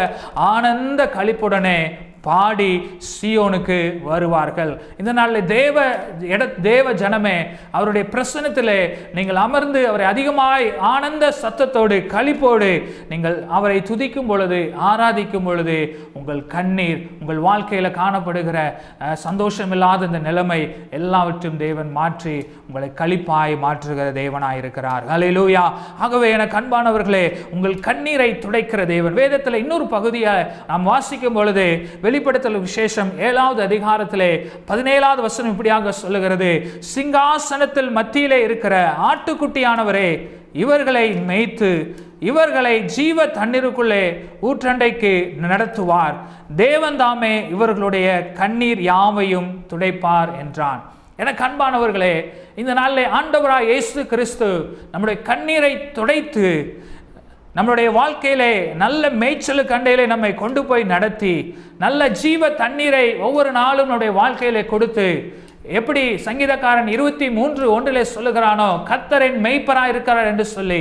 ஆனந்த 0.51 1.05
கழிப்புடனே 1.17 1.79
பாடி 2.28 2.73
சியோனுக்கு 3.11 3.78
வருவார்கள். 4.11 4.73
இந்த 5.00 5.12
நாளில் 5.18 5.49
தேவ 5.56 5.76
இட 6.35 6.42
தேவ 6.68 6.92
ஜனமே 7.02 7.37
அவருடைய 7.76 8.04
பிரசனத்திலே 8.14 8.78
நீங்கள் 9.18 9.40
அமர்ந்து 9.47 9.80
அவரை 9.90 10.06
அதிகமாய் 10.12 10.66
ஆனந்த 10.92 11.25
சத்தத்தோடு 11.42 11.99
களிப்போடு 12.14 12.71
நீங்கள் 13.12 13.37
அவரை 13.59 13.78
துதிக்கும் 13.90 14.30
பொழுது 14.30 14.61
ஆராதிக்கும் 14.90 15.47
பொழுது 15.49 15.76
உங்கள் 16.18 16.42
கண்ணீர் 16.54 17.00
உங்கள் 17.21 17.40
வாழ்க்கையில் 17.49 17.90
காணப்படுகிற 18.00 18.59
சந்தோஷமில்லாத 19.26 20.06
இந்த 20.11 20.21
நிலைமை 20.28 20.61
எல்லாவற்றையும் 20.99 21.61
தேவன் 21.66 21.90
மாற்றி 21.99 22.37
உங்களை 22.66 22.88
கழிப்பாய் 23.00 23.54
மாற்றுகிற 23.64 24.09
தேவனாய் 24.23 24.61
இருக்கிறார். 24.62 25.04
லூயா 25.37 25.64
ஆகவே 26.04 26.28
என 26.37 26.45
கண்பானவர்களே 26.54 27.25
உங்கள் 27.54 27.76
கண்ணீரை 27.87 28.28
துடைக்கிற 28.45 28.80
தேவன். 28.95 29.16
வேதத்தில் 29.21 29.61
இன்னொரு 29.62 29.87
பகுதியை 29.95 30.35
நாம் 30.71 30.88
வாசிக்கும் 30.90 31.37
பொழுது 31.38 31.66
வெளிப்படுத்தல் 32.16 32.64
விசேஷம் 32.66 33.11
ஏழாவது 33.26 33.61
அதிகாரத்திலே 33.66 34.28
பதினேழாவது 34.68 35.20
வசனம் 35.26 35.50
இப்படியாக 35.52 35.92
சொல்லுகிறது. 36.02 36.50
சிங்காசனத்தில் 36.92 37.90
மத்தியிலே 37.99 38.38
இருக்கிற 38.46 38.75
ஆட்டுக்குட்டியானவரே 39.08 40.08
இவர்களை 40.64 41.06
மேய்த்து 41.30 41.70
இவர்களை 42.30 42.75
ஜீவ 42.94 43.26
தண்ணீருக்குள்ளே 43.38 44.02
ஊற்றண்டைக்கு 44.49 45.12
நடத்துவார். 45.44 46.16
தேவன்தாமே 46.62 47.35
இவர்களுடைய 47.54 48.08
கண்ணீர் 48.40 48.82
யாவையும் 48.90 49.50
துடைப்பார் 49.73 50.32
என்றான். 50.42 50.80
என 51.20 51.32
கண்பானவர்களே 51.42 52.14
இந்த 52.61 52.73
நாளில் 52.80 53.12
ஆண்டவராக 53.18 53.68
இயேசு 53.73 54.00
கிறிஸ்து 54.12 54.49
நம்முடைய 54.92 55.16
கண்ணீரை 55.30 55.73
துடைத்து 55.99 56.49
நம்மளுடைய 57.57 57.89
வாழ்க்கையிலே 57.93 58.53
நல்ல 58.77 59.11
மேய்ச்சலுக்கு 59.21 59.73
கண்டையிலே 59.73 60.05
நம்மை 60.07 60.31
கொண்டு 60.35 60.61
போய் 60.65 60.85
நடத்தி 60.87 61.35
நல்ல 61.79 62.09
ஜீவ 62.21 62.49
தண்ணீரை 62.59 63.07
ஒவ்வொரு 63.21 63.51
நாளும் 63.53 63.89
நம்முடைய 63.89 64.13
வாழ்க்கையிலே 64.13 64.63
கொடுத்து 64.67 65.07
எப்படி 65.71 66.03
சங்கீதக்காரன் 66.27 66.89
இருபத்தி 66.89 67.27
மூன்று 67.31 67.65
ஒன்றிலே 67.71 68.03
சொல்லுகிறானோ 68.11 68.69
கத்தரின் 68.91 69.39
மெய்ப்பராக 69.41 69.93
இருக்கிறார் 69.93 70.31
என்று 70.33 70.47
சொல்லி 70.53 70.81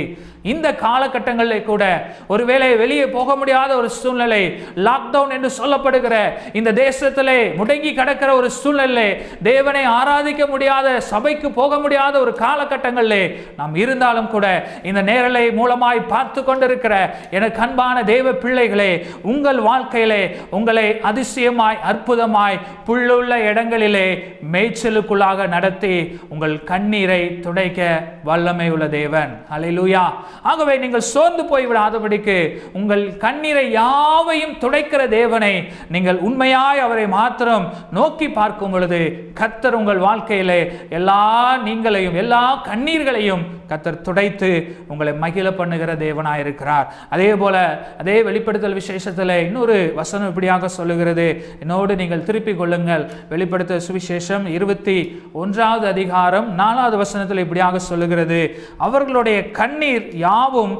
இந்த 0.52 0.68
காலகட்டங்களில் 0.82 1.64
கூட 1.64 1.84
ஒருவேளை 2.26 2.68
வெளியே 2.76 3.06
போக 3.08 3.36
முடியாத 3.36 3.70
ஒரு 3.76 3.88
சூழ்நிலை 3.98 4.42
லாக்டவுன் 4.86 5.34
என்று 5.36 5.50
சொல்லப்படுகிற 5.58 6.14
இந்த 6.52 6.70
தேசத்திலே 6.80 7.38
முடங்கி 7.56 7.90
கிடக்கிற 7.92 8.30
ஒரு 8.34 8.50
சூழ்நிலை 8.50 9.08
தேவனை 9.42 9.84
ஆராதிக்க 9.94 10.42
முடியாத 10.46 10.86
சபைக்கு 11.10 11.50
போக 11.50 11.78
முடியாத 11.78 12.14
ஒரு 12.18 12.34
காலகட்டங்களிலே 12.40 13.22
நாம் 13.56 13.74
இருந்தாலும் 13.76 14.30
கூட 14.30 14.46
இந்த 14.82 15.00
நேரலை 15.02 15.44
மூலமாய் 15.50 16.00
பார்த்து 16.06 16.40
கொண்டிருக்கிற 16.44 16.94
எனக்கு 17.30 17.60
அன்பான 17.60 18.04
தேவ 18.04 18.32
பிள்ளைகளே 18.42 18.90
உங்கள் 19.32 19.60
வாழ்க்கையிலே 19.60 20.22
உங்களை 20.50 20.86
அதிசயமாய் 21.02 21.82
அற்புதமாய் 21.90 22.60
புல்லுள்ள 22.86 23.32
இடங்களிலே 23.50 24.06
மேய்ச்சலுக்குள்ளாக 24.52 25.48
நடத்தி 25.48 25.94
உங்கள் 26.28 26.56
கண்ணீரை 26.64 27.20
துடைக்க 27.40 27.80
வல்லமை 28.24 28.68
உள்ள 28.70 28.86
தேவன். 28.88 29.32
அல்லேலூயா 29.54 30.04
ஆகவே 30.42 30.76
நீங்கள் 30.78 31.08
சோர்ந்து 31.12 31.44
போய் 31.44 31.68
விடாதபடிக்கு 31.72 32.38
உங்கள் 32.72 33.04
கண்ணீரை 33.16 33.66
யாவையும் 33.70 34.56
துடைக்கிற 34.64 35.08
தேவனை 35.08 35.54
நீங்கள் 35.88 36.18
உண்மையாய் 36.28 36.84
அவரை 36.86 37.06
மாத்திரம் 37.08 37.66
நோக்கி 37.90 38.28
பார்க்கும் 38.28 38.70
பொழுது 38.70 39.00
கத்தர் 39.40 39.78
உங்கள் 39.80 39.98
வாழ்க்கையிலே 39.98 40.60
எல்லா 40.88 41.20
நீங்களையும் 41.68 42.18
எல்லா 42.24 42.42
கண்ணீர்களையும் 42.70 43.44
கத்தர் 43.70 44.00
துடைத்து 44.00 44.50
உங்களை 44.88 45.12
மகிழ 45.12 45.46
பண்ணுகிற 45.50 45.94
தேவனாக 45.94 46.38
இருக்கிறார் 46.38 46.86
அதே 47.14 47.30
போல 47.34 47.56
அதே 48.00 48.22
வெளிப்படுத்தல் 48.22 48.76
விசேஷத்தில் 48.80 49.34
இன்னொரு 49.46 49.76
வசனம் 49.94 50.28
இப்படியாக 50.28 50.68
சொல்லுகிறது. 50.68 51.26
என்னோடு 51.60 51.92
நீங்கள் 51.96 52.24
திருப்பிக் 52.24 52.58
கொள்ளுங்கள். 52.58 53.04
வெளிப்படுத்தல் 53.28 53.82
சுவிசேஷம் 53.88 54.44
இருபத்தி 54.56 54.96
ஒன்றாவது 55.32 55.86
அதிகாரம் 55.86 56.54
நாலாவது 56.54 56.96
வசனத்தில் 56.96 57.38
இப்படியாக 57.38 57.78
சொல்லுகிறது. 57.78 58.40
அவர்களுடைய 58.86 59.50
கண்ணீர் 59.50 60.04
யாவும் 60.26 60.74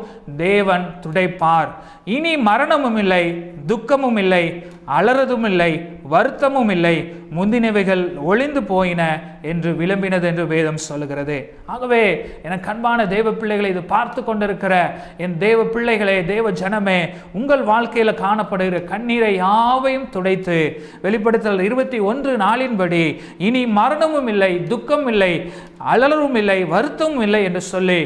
தேவன் 0.47 0.87
துடைப்பார். 1.05 1.71
இனி 2.17 2.33
மரணமும் 2.49 2.99
இல்லை 3.03 3.25
துக்கமும் 3.71 4.19
இல்லை 4.23 4.45
அலறதும் 4.97 5.47
இல்லை 5.50 5.73
வருத்தமும் 6.12 6.71
இல்லை 6.75 6.97
முந்தினவைகள் 7.37 8.03
ஒளிந்து 8.31 8.61
போயின 8.69 9.03
என்று 9.50 9.71
விளம்பினது 9.81 10.26
என்று 10.31 10.45
வேதம் 10.53 10.79
சொல்லுகிறது. 10.87 11.37
ஆகவே 11.75 12.03
என 12.47 12.59
கண்பான 12.67 13.07
தேவ 13.15 13.33
பிள்ளைகளை 13.41 13.69
இது 13.75 13.83
பார்த்து 13.95 14.21
கொண்டிருக்கிற 14.29 14.75
என் 15.25 15.35
தேவ 15.45 15.65
பிள்ளைகளே 15.75 16.17
தேவ 16.33 16.53
ஜனமே 16.61 16.99
உங்கள் 17.41 17.65
வாழ்க்கையில் 17.71 18.21
காணப்படுகிற 18.23 18.81
கண்ணீரை 18.93 19.33
யாவையும் 19.43 20.09
துடைத்து 20.15 20.59
வெளிப்படுத்தல் 21.07 21.67
இருபத்தி 21.69 22.00
ஒன்று 22.11 22.35
நாளின்படி 22.47 23.05
இனி 23.49 23.65
மரணமும் 23.81 24.31
இல்லை 24.35 24.53
துக்கம் 24.73 25.07
இல்லை 25.15 25.33
அலறவும் 25.93 26.38
இல்லை 26.43 26.59
வருத்தமும் 26.75 27.25
இல்லை 27.26 27.43
என்று 27.50 27.65
சொல்லி 27.73 28.00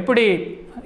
எப்படி 0.00 0.26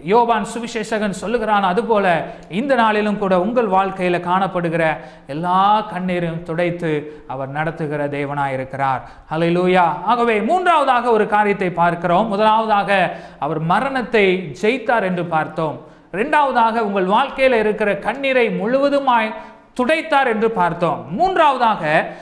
யோவான் 0.02 0.46
சுவிசேஷகன் 0.54 1.10
சொல்லுகிறான் 1.10 1.62
அதுபோல 1.62 2.24
இந்த 2.48 2.74
நாளிலும் 2.74 3.18
கூட 3.18 3.40
உங்கள் 3.40 3.66
வாழ்க்கையில் 3.66 4.24
காணப்படுகிற 4.24 4.96
எல்லா 5.26 5.80
கண்ணீரையும் 5.80 6.42
துடைத்து 6.42 7.22
அவர் 7.28 7.48
நடத்துகிற 7.48 8.08
தேவனாய் 8.08 8.52
இருக்கிறார். 8.52 9.08
லூயா 9.32 9.86
ஆகவே 10.04 10.40
மூன்றாவதாக 10.40 11.10
ஒரு 11.10 11.26
காரியத்தை 11.26 11.70
பார்க்கிறோம். 11.70 12.28
முதலாவதாக 12.28 13.16
அவர் 13.38 13.58
மரணத்தை 13.58 14.56
ஜெயித்தார் 14.62 15.02
என்று 15.02 15.24
பார்த்தோம். 15.24 15.86
இரண்டாவதாக 16.12 16.84
உங்கள் 16.84 17.04
வாழ்க்கையில் 17.04 17.58
இருக்கிற 17.58 17.96
கண்ணீரை 17.96 18.48
முழுவதுமாய் 18.48 19.34
துடைத்தார் 19.80 20.26
என்று 20.26 20.50
பார்த்தோம். 20.50 21.04
மூன்றாவதாக 21.10 22.12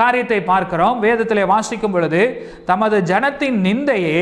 காரியத்தை 0.00 0.38
பார்க்கிறோம். 0.50 0.96
வேதத்திலே 1.04 1.44
வாசிக்கும் 1.52 1.94
பொழுது 1.94 2.22
தமது 2.70 2.96
ஜனத்தின் 3.10 3.58
நிந்தையை 3.66 4.18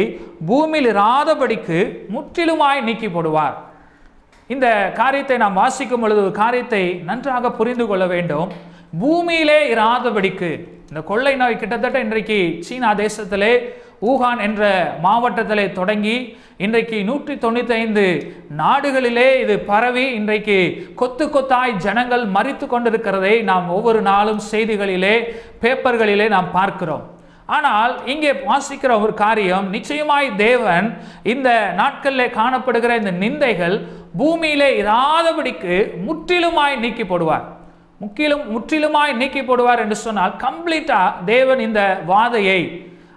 பூமியில் 0.48 0.90
இராதபடிக்கு 0.96 1.78
முற்றிலுமாய் 2.14 2.86
நீக்கி 2.88 3.08
போடுவார். 3.16 3.56
இந்த 4.54 4.66
காரியத்தை 5.00 5.36
நாம் 5.42 5.60
வாசிக்கும் 5.62 6.02
பொழுது 6.04 6.20
ஒரு 6.26 6.32
காரியத்தை 6.42 6.82
நன்றாக 7.08 7.50
புரிந்து 7.58 7.86
கொள்ள 7.90 8.06
வேண்டும். 8.14 8.48
பூமியிலே 9.02 9.60
இராதபடிக்கு 9.74 10.50
இந்த 10.88 11.00
கொள்ளை 11.10 11.34
நோய் 11.40 11.62
கிட்டத்தட்ட 11.62 11.98
இன்றைக்கு 12.06 12.38
சீனா 12.66 12.90
தேசத்திலே 13.04 13.52
ஊகான் 14.10 14.40
என்ற 14.46 14.62
மாவட்டத்தில் 15.04 15.74
தொடங்கி 15.78 16.16
இன்றைக்கு 16.64 16.96
நூற்றி 17.08 17.34
தொண்ணூற்றி 17.44 17.74
ஐந்து 17.82 18.04
நாடுகளிலே 18.60 19.28
இது 19.42 19.54
பரவி 19.70 20.04
இன்றைக்கு 20.18 20.58
கொத்து 21.00 21.24
கொத்தாய் 21.26 21.72
ஜனங்கள் 21.86 22.24
மறித்து 22.36 22.66
கொண்டிருக்கிறதை 22.66 23.34
நாம் 23.50 23.66
ஒவ்வொரு 23.76 24.00
நாளும் 24.10 24.40
செய்திகளிலே 24.52 25.14
பேப்பர்களிலே 25.62 26.28
நாம் 26.36 26.50
பார்க்கிறோம். 26.58 27.04
ஆனால் 27.56 27.94
இங்கே 28.12 28.30
வாசிக்கிற 28.50 28.92
ஒரு 29.04 29.14
காரியம் 29.24 29.66
நிச்சயமாய் 29.74 30.28
தேவன் 30.36 30.86
இந்த 31.32 31.48
நாட்களில் 31.80 32.36
காணப்படுகிற 32.38 32.94
இந்த 33.00 33.12
நிந்தைகள் 33.22 33.76
பூமியிலே 34.20 34.70
இராதபடிக்கு 34.82 35.76
முற்றிலுமாய் 36.06 36.76
நீக்கி 36.84 37.04
போடுவார். 37.10 37.44
முற்றிலும் 38.02 38.46
முற்றிலுமாய் 38.54 39.12
நீக்கி 39.20 39.42
போடுவார் 39.48 39.82
என்று 39.82 39.96
சொன்னால் 40.06 40.34
கம்ப்ளீட்டாக 40.46 41.24
தேவன் 41.32 41.60
இந்த 41.68 41.80
வாதையை 42.10 42.60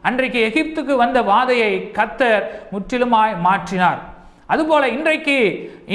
அன்றைக்கு 0.07 0.39
எகிப்துக்கு 0.49 0.95
வந்த 1.03 1.21
வாதையை 1.31 1.71
கத்தர் 1.97 2.45
முற்றிலுமாய் 2.73 3.33
மாற்றினார். 3.47 4.01
அதுபோல 4.53 4.83
இன்றைக்கு 4.95 5.37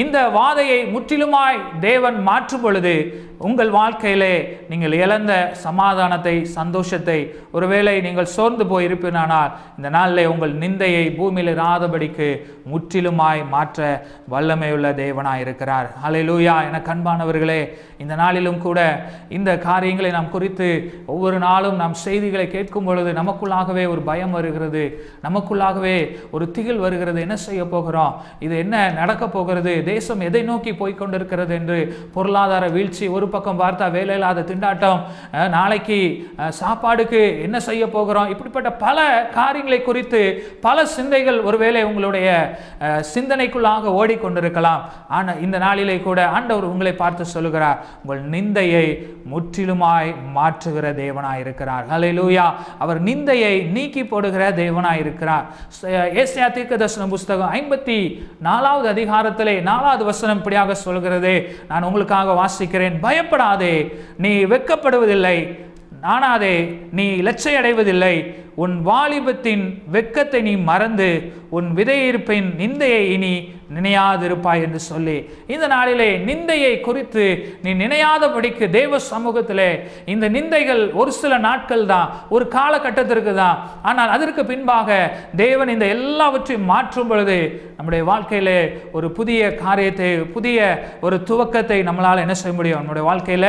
இந்த 0.03 0.19
வாதையை 0.39 0.79
முற்றிலுமாய் 0.95 1.59
தேவன் 1.81 2.19
மாற்றும் 2.23 2.63
பொழுது 2.65 2.95
உங்கள் 3.49 3.71
வாழ்க்கையிலே 3.77 4.35
நீங்கள் 4.71 4.93
இழந்த 4.93 5.33
சமாதானத்தை 5.63 6.35
சந்தோஷத்தை 6.59 7.17
ஒருவேளை 7.57 7.95
நீங்கள் 8.01 8.29
சோர்ந்து 8.35 8.65
போய் 8.67 8.87
இருப்பீனானால் 8.89 9.51
இந்த 9.77 9.89
நாளிலே 9.97 10.25
உங்கள் 10.33 10.53
நிந்தையை 10.63 11.05
பூமியில் 11.17 11.51
இராதபடிக்கு 11.55 12.29
முற்றிலுமாய் 12.73 13.43
மாற்ற 13.55 13.81
வல்லமையுள்ள 14.33 14.91
தேவனாய் 15.01 15.43
இருக்கிறார். 15.45 15.89
அலையலூயா 16.07 16.55
என 16.69 16.81
கண்பானவர்களே 16.91 17.61
இந்த 17.99 18.15
நாளிலும் 18.23 18.61
கூட 18.67 18.79
இந்த 19.39 19.51
காரியங்களை 19.67 20.11
நாம் 20.19 20.33
குறித்து 20.37 20.69
ஒவ்வொரு 21.07 21.41
நாளும் 21.47 21.77
நாம் 21.83 21.97
செய்திகளை 22.05 22.47
கேட்கும் 22.55 22.89
பொழுது 22.91 23.13
நமக்குள்ளாகவே 23.21 23.87
ஒரு 23.95 24.05
பயம் 24.11 24.37
வருகிறது. 24.39 24.85
நமக்குள்ளாகவே 25.27 25.97
ஒரு 26.31 26.47
திகில் 26.51 26.85
வருகிறது. 26.87 27.21
என்ன 27.21 27.37
செய்ய 27.49 27.65
போகிறோம்? 27.75 28.15
இது 28.47 28.55
என்ன 28.65 28.77
நடக்க 29.01 29.25
போகிறது? 29.35 29.73
தேசம் 29.91 30.23
எதை 30.29 30.41
நோக்கி 30.49 30.73
போய் 30.81 30.95
கொண்டிருக்கிறது 31.01 31.53
என்று 31.61 31.77
பொருளாதார 32.15 32.65
வீழ்ச்சி 32.77 33.05
ஒரு 33.17 33.27
பக்கம் 33.35 33.61
பார்த்தா 33.61 33.87
வேலை 33.97 34.15
இல்லாத 34.19 34.45
திண்டாட்டம் 34.51 35.01
நாளைக்கு 35.57 35.99
சாப்பாடுக்கு 36.61 37.21
என்ன 37.47 37.61
செய்ய 37.69 37.85
போகிறோம்? 37.97 38.31
இப்படிப்பட்ட 38.33 38.73
பல 38.85 39.07
காரியங்களை 39.39 39.81
குறித்து 39.89 40.23
பல 40.67 40.87
சிந்தைகள் 40.97 41.39
ஒருவேளை 41.51 41.83
உங்களுடைய 41.91 42.29
சிந்தனைக்குள்ளாக 43.15 43.95
ஓடிக்கொண்டிருக்கலாம். 44.01 44.83
ஆனால் 45.19 45.41
இந்த 45.47 45.57
நாளிலே 45.67 45.97
கூட 46.09 46.19
ஆண்டவர் 46.39 46.71
உங்களை 46.73 46.95
பார்த்து 47.03 47.31
சொல்லுகிறார் 47.35 47.81
உங்கள் 48.03 48.25
நிந்தையை 48.35 48.87
முற்றிலுமாய் 49.35 50.13
மாற்றுகிற 50.39 50.87
தேவனாய் 51.03 51.43
இருக்கிறார். 51.45 51.87
ஹலெலூயா 51.95 52.49
அவர் 52.85 53.01
நிந்தையை 53.11 53.55
நீக்கி 53.79 54.05
போடுகிற 54.13 54.45
தேவனாய் 54.63 55.03
இருக்கிறார். 55.05 55.47
ஏசியா 56.23 56.49
தீர்க்க 56.53 56.71
தீர்க்கதரிசன 56.73 57.07
புஸ்தகம் 57.13 57.51
ஐம்பத்தி 57.59 57.97
நாலாவது 58.39 59.03
அதிகாரத்திலே 59.03 59.63
நாலாவது 59.63 60.05
வசனம் 60.05 60.37
இப்படியாக 60.37 60.75
சொல்கிறது. 60.75 61.59
நான் 61.69 61.83
உங்களுக்காக 61.83 62.45
வாசிக்கிறேன். 62.45 62.99
பயப்படாதே. 63.01 64.05
நீ 64.17 64.45
வெட்கப்படுவதில்லை. 64.45 65.71
நானாதே 66.03 66.55
நீ 66.91 67.05
இலச்சை 67.23 67.53
அடைவதில்லை 67.57 68.15
உன் 68.55 68.75
வாலிபத்தின் 68.87 69.63
வெட்கத்தை 69.87 70.43
நீ 70.43 70.57
மறந்து 70.57 71.09
உன் 71.49 71.69
விதையிருப்பின் 71.77 72.49
நிந்தையை 72.59 73.03
இனி 73.15 73.35
நினையாதிருப்பாய் 73.75 74.63
என்று 74.63 74.81
சொல்லி 74.81 75.17
இந்த 75.47 75.67
நாளிலே 75.67 76.09
நிந்தையை 76.19 76.81
குறித்து 76.81 77.25
நீ 77.63 77.71
நினையாதபடிக்கு 77.75 78.71
தேவ 78.71 78.99
சமூகத்திலே 79.11 79.71
இந்த 80.05 80.29
நிந்தைகள் 80.29 80.93
ஒரு 80.93 81.13
சில 81.13 81.39
நாட்கள் 81.39 81.87
தான் 81.87 82.13
ஒரு 82.29 82.49
காலகட்டத்திற்கு 82.49 83.35
தான். 83.35 83.59
ஆனால் 83.83 84.09
அதற்கு 84.09 84.45
பின்பாக 84.45 84.89
தேவன் 85.37 85.69
இந்த 85.69 85.87
எல்லாவற்றையும் 85.87 86.65
மாற்றும் 86.65 87.07
பொழுது 87.07 87.39
நம்முடைய 87.77 88.05
வாழ்க்கையிலே 88.05 88.59
ஒரு 88.93 89.11
புதிய 89.11 89.55
காரியத்தை 89.55 90.19
புதிய 90.37 90.59
ஒரு 91.01 91.17
துவக்கத்தை 91.31 91.79
நம்மளால் 91.89 92.21
என்ன 92.21 92.35
செய்ய 92.35 92.57
முடியும்? 92.57 92.81
நம்முடைய 92.81 93.07
வாழ்க்கையில 93.11 93.47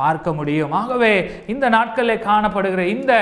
பார்க்க 0.00 0.32
முடியும். 0.38 0.72
ஆகவே 0.80 1.12
இந்த 1.52 1.66
நாட்களில் 1.76 2.24
காணப்படுகிற 2.28 2.82
இந்த 2.94 3.12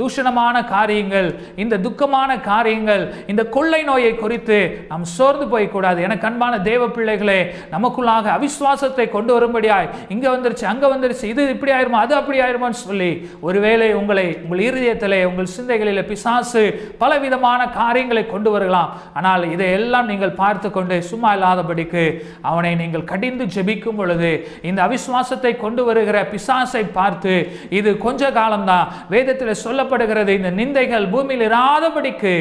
தூஷணமான 0.00 0.56
காரியங்கள் 0.74 1.28
இந்த 1.62 1.78
துக்கமான 1.86 2.30
காரியங்கள் 2.50 3.04
இந்த 3.32 3.42
கொள்ளை 3.56 3.80
நோயை 3.90 4.12
குறித்து 4.22 4.58
நாம் 4.90 5.06
சோர்ந்து 5.16 5.46
போய்க்கூடாது. 5.54 5.98
எனக்கு 6.08 6.28
அன்பான 6.30 6.54
தேவ 6.70 6.82
பிள்ளைகளே 6.96 7.38
நமக்குள்ளாக 7.74 8.32
அவிசுவாசத்தை 8.38 9.06
கொண்டு 9.16 9.32
வரும்படியாய் 9.36 9.90
இங்கே 10.16 10.28
வந்துருச்சு 10.34 10.66
அங்கே 10.72 10.90
வந்துருச்சு 10.94 11.26
இது 11.32 11.42
இப்படி 11.56 11.74
ஆயிருமா 11.76 12.00
அது 12.06 12.14
அப்படி 12.20 12.38
ஆயிருமான்னு 12.46 12.82
சொல்லி 12.86 13.10
ஒருவேளை 13.48 13.88
உங்களை 14.00 14.26
உங்கள் 14.44 14.64
இருதயத்திலே 14.68 15.20
உங்கள் 15.30 15.52
சிந்தைகளில் 15.56 16.08
பிசாசு 16.10 16.62
பலவிதமான 17.02 17.60
காரியங்களை 17.80 18.24
கொண்டு 18.32 18.50
வரலாம். 18.54 18.90
ஆனால் 19.18 19.44
இதையெல்லாம் 19.54 20.10
நீங்கள் 20.12 20.36
பார்த்து 20.42 20.68
கொண்டு 20.76 20.96
சும்மா 21.10 21.30
இல்லாதபடிக்கு 21.36 22.04
அவனை 22.50 22.72
நீங்கள் 22.82 23.08
கடிந்து 23.12 23.44
ஜெபிக்கும் 23.54 23.98
பொழுது 24.00 24.30
இந்த 24.68 24.80
அவிஸ்வாசத்தை 24.86 25.52
கொண்டு 25.64 25.82
வருகிற 25.88 26.13
பிசாசை 26.32 26.82
பார்த்து 26.98 27.34
இது 27.78 27.90
கொஞ்ச 28.04 28.30
காலம்தான். 28.38 28.86
வேதத்தில் 29.14 29.62
சொல்லப்படுகிறது 29.64 30.32
இந்த 30.40 30.52
நிந்தைகள் 30.60 31.06
பூமியில் 31.14 31.46
இராதபடிக்கு 31.50 32.34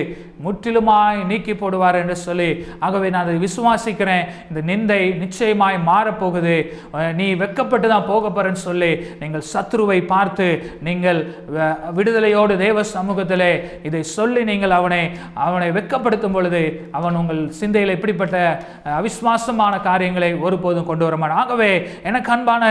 முற்றிலுமாய் 0.45 1.19
நீக்கி 1.29 1.53
போடுவார் 1.59 1.97
என்று 2.01 2.15
சொல்லி 2.25 2.49
ஆகவே 2.85 3.07
நான் 3.13 3.25
அதை 3.25 3.35
விசுவாசிக்கிறேன். 3.45 4.25
இந்த 4.49 4.61
நிந்தை 4.69 5.01
நிச்சயமாய் 5.23 5.77
மாறப்போகுது. 5.89 6.55
நீ 7.19 7.27
வெக்கப்பட்டு 7.43 7.87
தான் 7.93 8.09
போக 8.11 8.29
போறேன்னு 8.29 8.63
சொல்லி 8.67 8.91
நீங்கள் 9.21 9.45
சத்ருவை 9.53 9.99
பார்த்து 10.13 10.47
நீங்கள் 10.87 11.19
விடுதலையோடு 11.97 12.53
தேவ 12.65 12.83
சமூகத்திலே 12.95 13.51
இதை 13.89 14.01
சொல்லி 14.17 14.41
நீங்கள் 14.51 14.75
அவனை 14.79 15.01
அவனை 15.45 15.69
வெக்கப்படுத்தும் 15.77 16.35
பொழுது 16.37 16.61
அவன் 16.99 17.19
உங்கள் 17.21 17.41
சிந்தையில் 17.59 17.95
இப்படிப்பட்ட 17.95 18.37
அவிஸ்வாசமான 18.99 19.73
காரியங்களை 19.89 20.31
ஒருபோதும் 20.45 20.89
கொண்டு 20.89 21.05
வர 21.05 21.31
ஆகவே 21.41 21.71
எனக்கு 22.09 22.31
அன்பான 22.35 22.63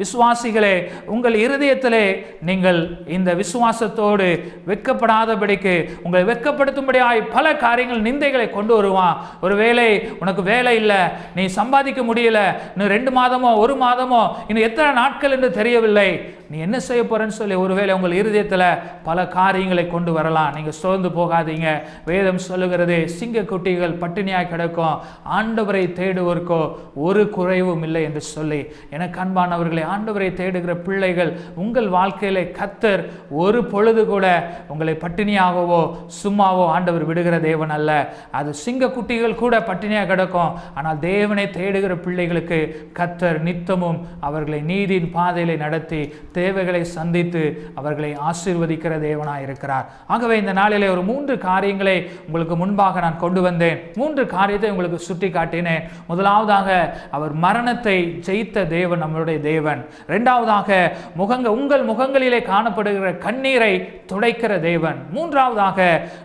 விசுவாசி 0.00 0.49
விசுவாசிகளே 0.50 0.74
உங்கள் 1.14 1.36
இருதயத்திலே 1.44 2.04
நீங்கள் 2.48 2.80
இந்த 3.16 3.30
விசுவாசத்தோடு 3.40 4.28
வெட்கப்படாதபடிக்கு 4.70 5.74
உங்களை 6.04 6.22
வெட்கப்படுத்தும்படியாய் 6.30 7.20
பல 7.36 7.46
காரியங்கள் 7.64 8.06
நிந்தைகளை 8.08 8.46
கொண்டு 8.56 8.72
வருவான். 8.78 9.16
ஒருவேளை 9.44 9.88
உனக்கு 10.22 10.42
வேலை 10.52 10.74
இல்லை 10.82 11.00
நீ 11.36 11.44
சம்பாதிக்க 11.58 12.00
முடியல 12.10 12.40
இன்னும் 12.74 12.92
ரெண்டு 12.96 13.12
மாதமோ 13.18 13.52
ஒரு 13.62 13.76
மாதமோ 13.84 14.22
இன்னும் 14.48 14.66
எத்தனை 14.68 14.90
நாட்கள் 15.00 15.34
என்று 15.36 15.50
தெரியவில்லை. 15.60 16.10
நீ 16.52 16.58
என்ன 16.66 16.76
செய்ய 16.86 17.02
போறேன்னு 17.10 17.38
சொல்லி 17.40 17.56
ஒருவேளை 17.64 17.92
உங்கள் 17.96 18.16
இருதயத்தில் 18.20 18.66
பல 19.08 19.18
காரியங்களை 19.36 19.84
கொண்டு 19.86 20.10
வரலாம். 20.16 20.54
நீங்கள் 20.56 20.78
சோர்ந்து 20.82 21.08
போகாதீங்க. 21.18 21.68
வேதம் 22.08 22.40
சொல்லுகிறது 22.48 22.96
சிங்க 23.18 23.44
குட்டிகள் 23.50 23.94
பட்டினியாக 24.02 24.48
கிடக்கும். 24.52 24.96
ஆண்டவரை 25.38 25.84
தேடுவோருக்கோ 25.98 26.60
ஒரு 27.06 27.22
குறைவும் 27.36 27.84
இல்லை 27.88 28.02
என்று 28.08 28.22
சொல்லி. 28.34 28.60
எனக்கு 28.96 29.16
அன்பானவர்களை 29.24 29.84
ஆண்டவரை 29.94 30.30
தேடுகிற 30.40 30.74
பிள்ளைகள் 30.86 31.32
உங்கள் 31.64 31.88
வாழ்க்கையில 31.96 32.44
கத்தர் 32.58 33.02
ஒரு 33.42 33.62
பொழுது 33.72 34.04
கூட 34.12 34.26
உங்களை 34.72 34.94
பட்டினியாகவோ 35.04 35.80
சும்மாவோ 36.20 36.64
ஆண்டவர் 36.74 37.08
விடுகிற 37.10 37.36
தேவன் 37.48 37.74
அல்ல. 37.78 37.90
அது 38.38 38.50
சிங்க 38.64 38.92
குட்டிகள் 38.96 39.40
கூட 39.42 39.54
பட்டினியாக 39.68 40.08
கிடக்கும். 40.12 40.52
ஆனால் 40.78 41.00
தேவனை 41.08 41.46
தேடுகிற 41.58 41.94
பிள்ளைகளுக்கு 42.06 42.58
கத்தர் 42.98 43.38
நித்தமும் 43.48 43.98
அவர்களை 44.28 44.60
நீதியின் 44.70 45.10
பாதையில 45.16 45.56
நடத்தி 45.64 46.02
தேவைகளை 46.38 46.82
சந்தித்து 46.96 47.42
அவர்களை 47.80 48.10
ஆசீர்வதிக்கிற 48.28 48.94
தேவனாக 49.06 49.44
இருக்கிறார். 49.46 49.86
ஆகவே 50.14 50.34
இந்த 50.42 50.52
நாளிலே 50.60 50.88
ஒரு 50.94 51.02
மூன்று 51.10 51.34
காரியங்களை 51.48 51.96
உங்களுக்கு 52.26 52.56
முன்பாக 52.62 53.00
நான் 53.06 53.22
கொண்டு 53.24 53.40
வந்தேன். 53.46 53.78
மூன்று 54.00 54.22
காரியத்தை 54.36 54.70
உங்களுக்கு 54.74 54.98
சுட்டி 55.08 55.28
காட்டினேன் 55.36 55.84
முதலாவதாக 56.10 56.68
அவர் 57.16 57.34
மரணத்தை 57.44 57.96
ஜெயித்த 58.28 58.66
தேவன் 58.76 59.02
நம்மளுடைய 59.04 59.38
தேவன். 59.50 59.80
இரண்டாவதாக 60.30 60.96
முகங்க 61.16 61.48
உங்கள் 61.50 61.84
முகங்களிலே 61.86 62.38
காணப்படுகிற 62.50 63.18
கண்ணீரை 63.18 63.72
துடைக்கிற 64.12 64.52
தேவன். 64.60 64.98
மூன்றாவதாக 65.10 65.78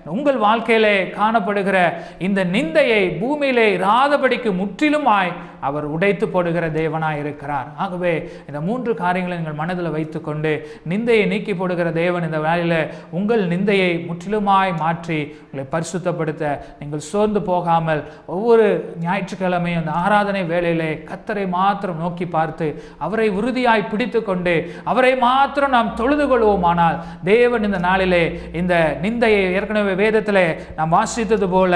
உங்கள் 0.05 0.37
வாழ்க்கையிலே 0.37 0.95
காணப்படுகிற 1.19 1.77
இந்த 2.19 2.45
நிந்தையை 2.45 3.01
பூமியிலே 3.19 3.67
இராதபடிக்கு 3.77 4.51
முற்றிலுமாய் 4.61 5.31
அவர் 5.67 5.85
உடைத்து 5.95 6.25
போடுகிற 6.27 6.65
தேவனாக 6.79 7.21
இருக்கிறார். 7.23 7.67
ஆகவே 7.83 8.13
இந்த 8.49 8.59
மூன்று 8.67 8.91
காரியங்களை 9.01 9.35
நீங்கள் 9.37 9.59
மனதில் 9.59 9.93
வைத்துக்கொண்டு 9.95 10.51
நிந்தையை 10.91 11.25
நீக்கி 11.31 11.53
போடுகிற 11.53 11.87
தேவன் 11.99 12.27
இந்த 12.27 12.39
வேலையில் 12.45 12.79
உங்கள் 13.17 13.43
நிந்தையை 13.53 13.91
முற்றிலுமாய் 14.07 14.73
மாற்றி 14.81 15.19
உங்களை 15.41 15.65
பரிசுத்தப்படுத்த 15.73 16.43
நீங்கள் 16.79 17.05
சோர்ந்து 17.09 17.41
போகாமல் 17.49 18.01
ஒவ்வொரு 18.35 18.65
ஞாயிற்றுக்கிழமையும் 19.05 19.81
அந்த 19.81 19.93
ஆராதனை 20.01 20.43
வேலையிலே 20.51 20.91
கத்தரை 21.09 21.45
மாத்திரம் 21.55 22.01
நோக்கி 22.03 22.27
பார்த்து 22.27 22.67
அவரை 22.99 23.27
உறுதியாய் 23.37 23.89
பிடித்து 23.91 24.21
கொண்டு 24.23 24.55
அவரை 24.85 25.13
மாத்திரம் 25.23 25.75
நாம் 25.77 25.93
தொழுது 25.95 26.27
கொள்வோமானால் 26.27 26.97
தேவன் 27.25 27.67
இந்த 27.69 27.79
நாளிலே 27.87 28.23
இந்த 28.59 28.73
நிந்தையை 29.03 29.43
ஏற்கனவே 29.57 29.95
வேதத்தில் 30.01 30.43
நாம் 30.77 30.93
வாசித்தது 30.95 31.49
போல 31.49 31.73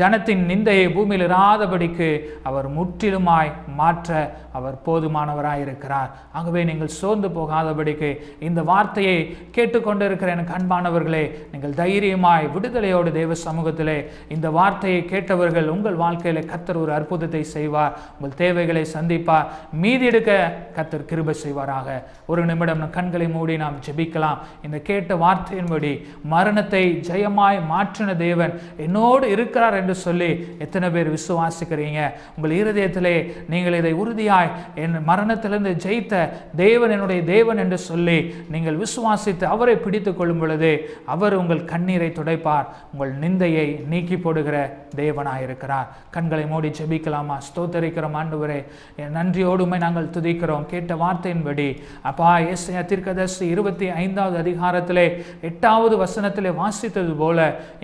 ஜனத்தின் 0.00 0.44
நிந்தையை 0.50 0.86
பூமியில் 0.94 1.26
இராதபடிக்கு 1.28 2.10
அவர் 2.48 2.68
முற்றிலும் 2.76 3.25
முற்றிலுமாய் 3.26 3.50
மாற்ற 3.78 4.10
அவர் 4.56 4.76
போதுமானவராய் 4.86 5.62
இருக்கிறார். 5.64 6.10
ஆகவே 6.38 6.60
நீங்கள் 6.68 6.92
சோர்ந்து 6.98 7.28
போகாதபடிக்கு 7.36 8.10
இந்த 8.48 8.60
வார்த்தையை 8.70 9.16
கேட்டுக்கொண்டிருக்கிற 9.56 10.28
எனக்கு 10.36 10.54
அன்பானவர்களே 10.58 11.24
நீங்கள் 11.52 11.74
தைரியமாய் 11.80 12.46
விடுதலையோடு 12.54 13.10
தேவ 13.18 13.34
சமூகத்திலே 13.46 13.98
இந்த 14.34 14.46
வார்த்தையை 14.58 15.00
கேட்டவர்கள் 15.12 15.72
உங்கள் 15.74 16.00
வாழ்க்கையில 16.04 16.42
கத்தர் 16.52 16.80
ஒரு 16.84 16.92
அற்புதத்தை 16.98 17.42
செய்வார். 17.54 17.92
உங்கள் 18.16 18.38
தேவைகளை 18.42 18.84
சந்திப்பார். 18.94 19.46
மீதி 19.82 20.06
எடுக்க 20.10 20.32
கத்தர் 20.78 21.08
கிருப 21.10 21.34
செய்வாராக. 21.44 21.88
ஒரு 22.30 22.44
நிமிடம் 22.50 22.84
கண்களை 22.96 23.28
மூடி 23.36 23.56
நாம் 23.64 23.82
ஜெபிக்கலாம். 23.88 24.40
இந்த 24.66 24.78
கேட்ட 24.90 25.14
வார்த்தையின்படி 25.24 25.92
மரணத்தை 26.34 26.84
ஜெயமாய் 27.10 27.60
மாற்றின 27.72 28.16
தேவன் 28.26 28.54
என்னோடு 28.86 29.26
இருக்கிறார் 29.36 29.78
என்று 29.82 29.96
சொல்லி 30.06 30.30
எத்தனை 30.64 30.88
பேர் 30.96 31.14
விசுவாசிக்கிறீங்க? 31.16 32.00
உங்கள் 32.36 32.56
இருதயத்திலே 32.60 33.15
நீங்கள் 33.52 33.78
இதை 33.80 33.92
உறுதியாய் 34.02 34.50
என் 34.84 34.96
மரணத்திலிருந்து 35.10 35.72
ஜெயித்த 35.84 36.14
தேவன் 36.56 36.94
என்னுடைய 36.96 37.20
தேவன் 37.34 37.62
என்று 37.64 37.78
சொல்லி 37.88 38.18
நீங்கள் 38.54 38.80
விசுவாசித்து 38.84 39.44
அவரை 39.54 39.76
பிடித்து 39.84 40.12
கொள்ளும் 40.14 40.38
பொழுது 40.38 40.72
அவர் 41.14 41.34
உங்கள் 41.34 41.64
கண்ணீரை 41.72 42.10
துடைப்பார். 42.18 42.66
உங்கள் 42.92 43.12
நிந்தையை 43.24 43.66
நீக்கி 43.92 44.16
போடுகிற 44.16 44.56
தேவனாயிருக்கிறார். 44.96 45.88
கண்களை 46.10 46.46
மூடி 46.46 46.70
ஜெபிக்கலாமா? 46.78 47.36
ஸ்தோத்தரிக்கிறோம் 47.48 48.18
ஆண்டவரே. 48.22 48.60
என் 49.02 49.16
நன்றியோடுமை 49.18 49.78
நாங்கள் 49.86 50.12
துதிக்கிறோம். 50.16 50.66
கேட்ட 50.72 50.94
வார்த்தையின்படி 51.04 51.68
அப்பா 52.10 52.30
எஸ் 52.54 52.64
தீர்க்கதர்சி 52.90 53.44
இருபத்தி 53.54 53.86
ஐந்தாவது 54.02 54.36
அதிகாரத்திலே 54.42 55.04
எட்டாவது 55.48 55.94
வசனத்திலே 56.02 56.50
வாசித்தது 56.60 57.12
போல 57.20 57.38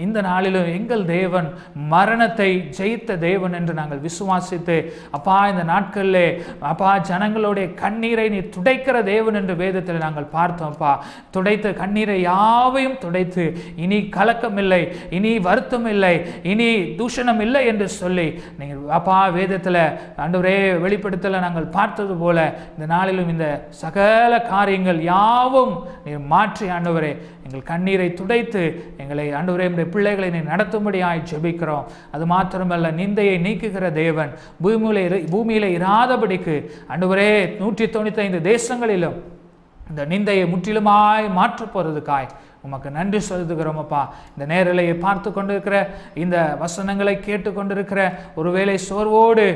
இந்த 0.04 0.18
நாளிலும் 0.28 0.68
எங்கள் 0.78 1.04
தேவன் 1.04 1.48
மரணத்தை 1.92 2.48
ஜெயித்த 2.78 3.18
தேவன் 3.26 3.56
என்று 3.58 3.74
நாங்கள் 3.80 4.02
விசுவாசித்து 4.06 4.76
அப்பா 5.12 5.36
இந்த 5.50 5.64
நாட்களிலே 5.64 6.26
அப்பா 6.66 6.90
ஜனங்களுடைய 7.08 7.66
கண்ணீரை 7.80 8.26
நீ 8.30 8.38
துடைக்கிற 8.54 8.96
தேவன் 9.04 9.38
என்று 9.40 9.54
வேதத்தில் 9.62 10.04
நாங்கள் 10.04 10.28
பார்த்தோம்ப்பா 10.34 10.92
துடைத்த 11.34 11.72
கண்ணீரை 11.74 12.16
யாவையும் 12.22 12.98
துடைத்து 12.98 13.44
இனி 13.76 13.98
கலக்கம் 14.10 14.58
இல்லை 14.62 14.82
இனி 15.10 15.32
வருத்தம் 15.42 15.88
இல்லை 15.88 16.14
இனி 16.44 16.68
தூஷணம் 16.98 17.40
இல்லை 17.40 17.62
என்று 17.66 17.88
சொல்லி 17.96 18.26
நீங்கள் 18.58 18.82
அப்பா 18.92 19.18
வேதத்தில் 19.36 19.82
அன்றுவரே 20.22 20.56
வெளிப்படுத்தல 20.82 21.40
நாங்கள் 21.40 21.72
பார்த்தது 21.72 22.16
போல 22.16 22.38
இந்த 22.74 22.86
நாளிலும் 22.94 23.30
இந்த 23.30 23.46
சகல 23.82 24.32
காரியங்கள் 24.48 25.00
யாவும் 25.06 25.74
நீர் 26.04 26.26
மாற்றி 26.32 26.66
ஆண்டவரே 26.74 27.12
எங்கள் 27.52 27.66
கண்ணீரை 27.66 28.14
துடைத்து 28.14 28.60
எங்களை 28.96 29.28
ஆண்டவரே 29.30 29.64
நம்முடைய 29.64 29.88
பிள்ளைகளை 29.88 30.30
நீ 30.30 30.38
நடத்தும்படியாய் 30.44 31.22
ஜெபிக்கிறோம். 31.30 31.84
அது 32.10 32.26
மாத்திரமல்ல 32.26 32.90
நிந்தையை 32.92 33.36
நீக்குகிற 33.38 33.92
தேவன் 33.92 34.30
பூமியில 34.62 35.02
இரு- 35.06 35.26
பூமியில 35.30 35.66
இராதபடிக்கு 35.76 36.54
ஆண்டவரே 36.88 37.28
நூற்றி 37.58 37.86
தொண்ணூத்தி 37.86 38.20
ஐந்து 38.20 38.40
தேசங்களிலும் 38.50 39.18
இந்த 39.88 40.06
நிந்தையை 40.06 40.44
முற்றிலுமாய் 40.46 41.32
மாற்றப் 41.32 41.72
போகிறதுக்காய் 41.74 42.28
உமக்கு 42.66 42.88
நன்றி 42.96 43.20
செலுத்துகிறோமப்பா. 43.28 44.02
இந்த 44.34 44.44
நேரலையை 44.54 44.94
பார்த்து 45.04 45.28
கொண்டிருக்கிற 45.32 45.76
இந்த 46.14 46.36
வசனங்களை 46.64 47.14
கேட்டு 47.20 47.52
கொண்டிருக்கிற 47.52 48.00
ஒருவேளை 48.34 48.76
சோர்வோடு 48.88 49.46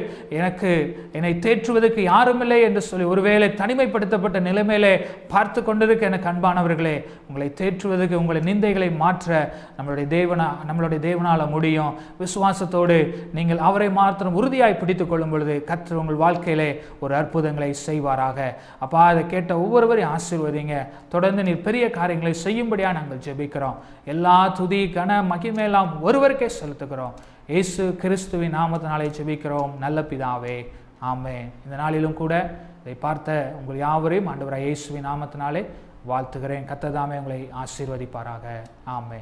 எனக்கு 0.40 0.72
என்னை 1.12 1.32
தேற்றுவதற்கு 1.46 2.02
யாருமில்லை 2.12 2.58
என்று 2.68 2.82
சொல்லி 2.88 3.06
ஒருவேளை 3.12 3.48
தனிமைப்படுத்தப்பட்ட 3.60 4.40
நிலைமையிலே 4.48 4.94
பார்த்து 5.34 5.62
கொண்டிருக்க 5.62 6.10
எனக்கு 6.10 6.30
அன்பானவர்களே 6.32 6.96
உங்களை 7.28 7.48
தேற்றுவதற்கு 7.60 8.20
உங்களை 8.22 8.40
நிந்தைகளை 8.48 8.88
மாற்ற 8.96 9.30
நம்மளுடைய 9.78 10.08
தேவனா 10.16 10.48
நம்மளுடைய 10.68 11.00
தேவனால 11.08 11.48
முடியும். 11.54 11.94
விசுவாசத்தோடு 12.22 12.98
நீங்கள் 13.38 13.62
அவரை 13.68 13.88
மாத்திரம் 13.90 14.36
உறுதியாய் 14.40 14.78
பிடித்து 14.82 15.06
கொள்ளும் 15.06 15.30
பொழுது 15.30 15.54
கற்று 15.70 15.98
உங்கள் 15.98 16.22
வாழ்க்கையிலே 16.24 16.68
ஒரு 16.98 17.14
அற்புதங்களை 17.20 17.70
செய்வாராக. 17.86 18.38
அப்பா 18.78 19.02
அதை 19.12 19.22
கேட்ட 19.26 19.52
ஒவ்வொருவரையும் 19.64 20.14
ஆசீர்வதிங்க. 20.16 20.76
தொடர்ந்து 21.08 21.42
நீர் 21.48 21.64
பெரிய 21.68 21.84
காரியங்களை 21.98 22.34
செய்யும்படியான 22.44 22.95
நாங்கள் 22.96 23.22
ஜெபிக்கிறோம். 23.26 23.76
எல்லா 24.12 24.36
துதி 24.58 24.80
கன 24.96 25.20
மகிமையெல்லாம் 25.32 25.90
ஒருவருக்கே 26.06 26.48
செலுத்துகிறோம். 26.60 27.14
இயேசு 27.54 27.82
கிறிஸ்துவின் 28.02 28.56
நாமத்தினாலே 28.60 29.08
ஜெபிக்கிறோம். 29.18 29.72
நல்ல 29.84 30.00
பிதாவே 30.10 30.56
ஆமே 31.10 31.36
இந்த 31.64 31.74
நாளிலும் 31.82 32.18
கூட 32.22 32.34
இதை 32.82 32.94
பார்த்த 33.06 33.38
உங்கள் 33.58 33.82
யாவரையும் 33.86 34.28
ஆண்டவராய் 34.32 34.66
இயேசுவின் 34.68 35.08
நாமத்தினாலே 35.10 35.62
வாழ்த்துகிறேன். 36.10 36.68
கத்ததாமே 36.70 37.16
உங்களை 37.20 37.40
ஆசீர்வதிப்பாராக. 37.62 38.44
ஆமே 38.98 39.20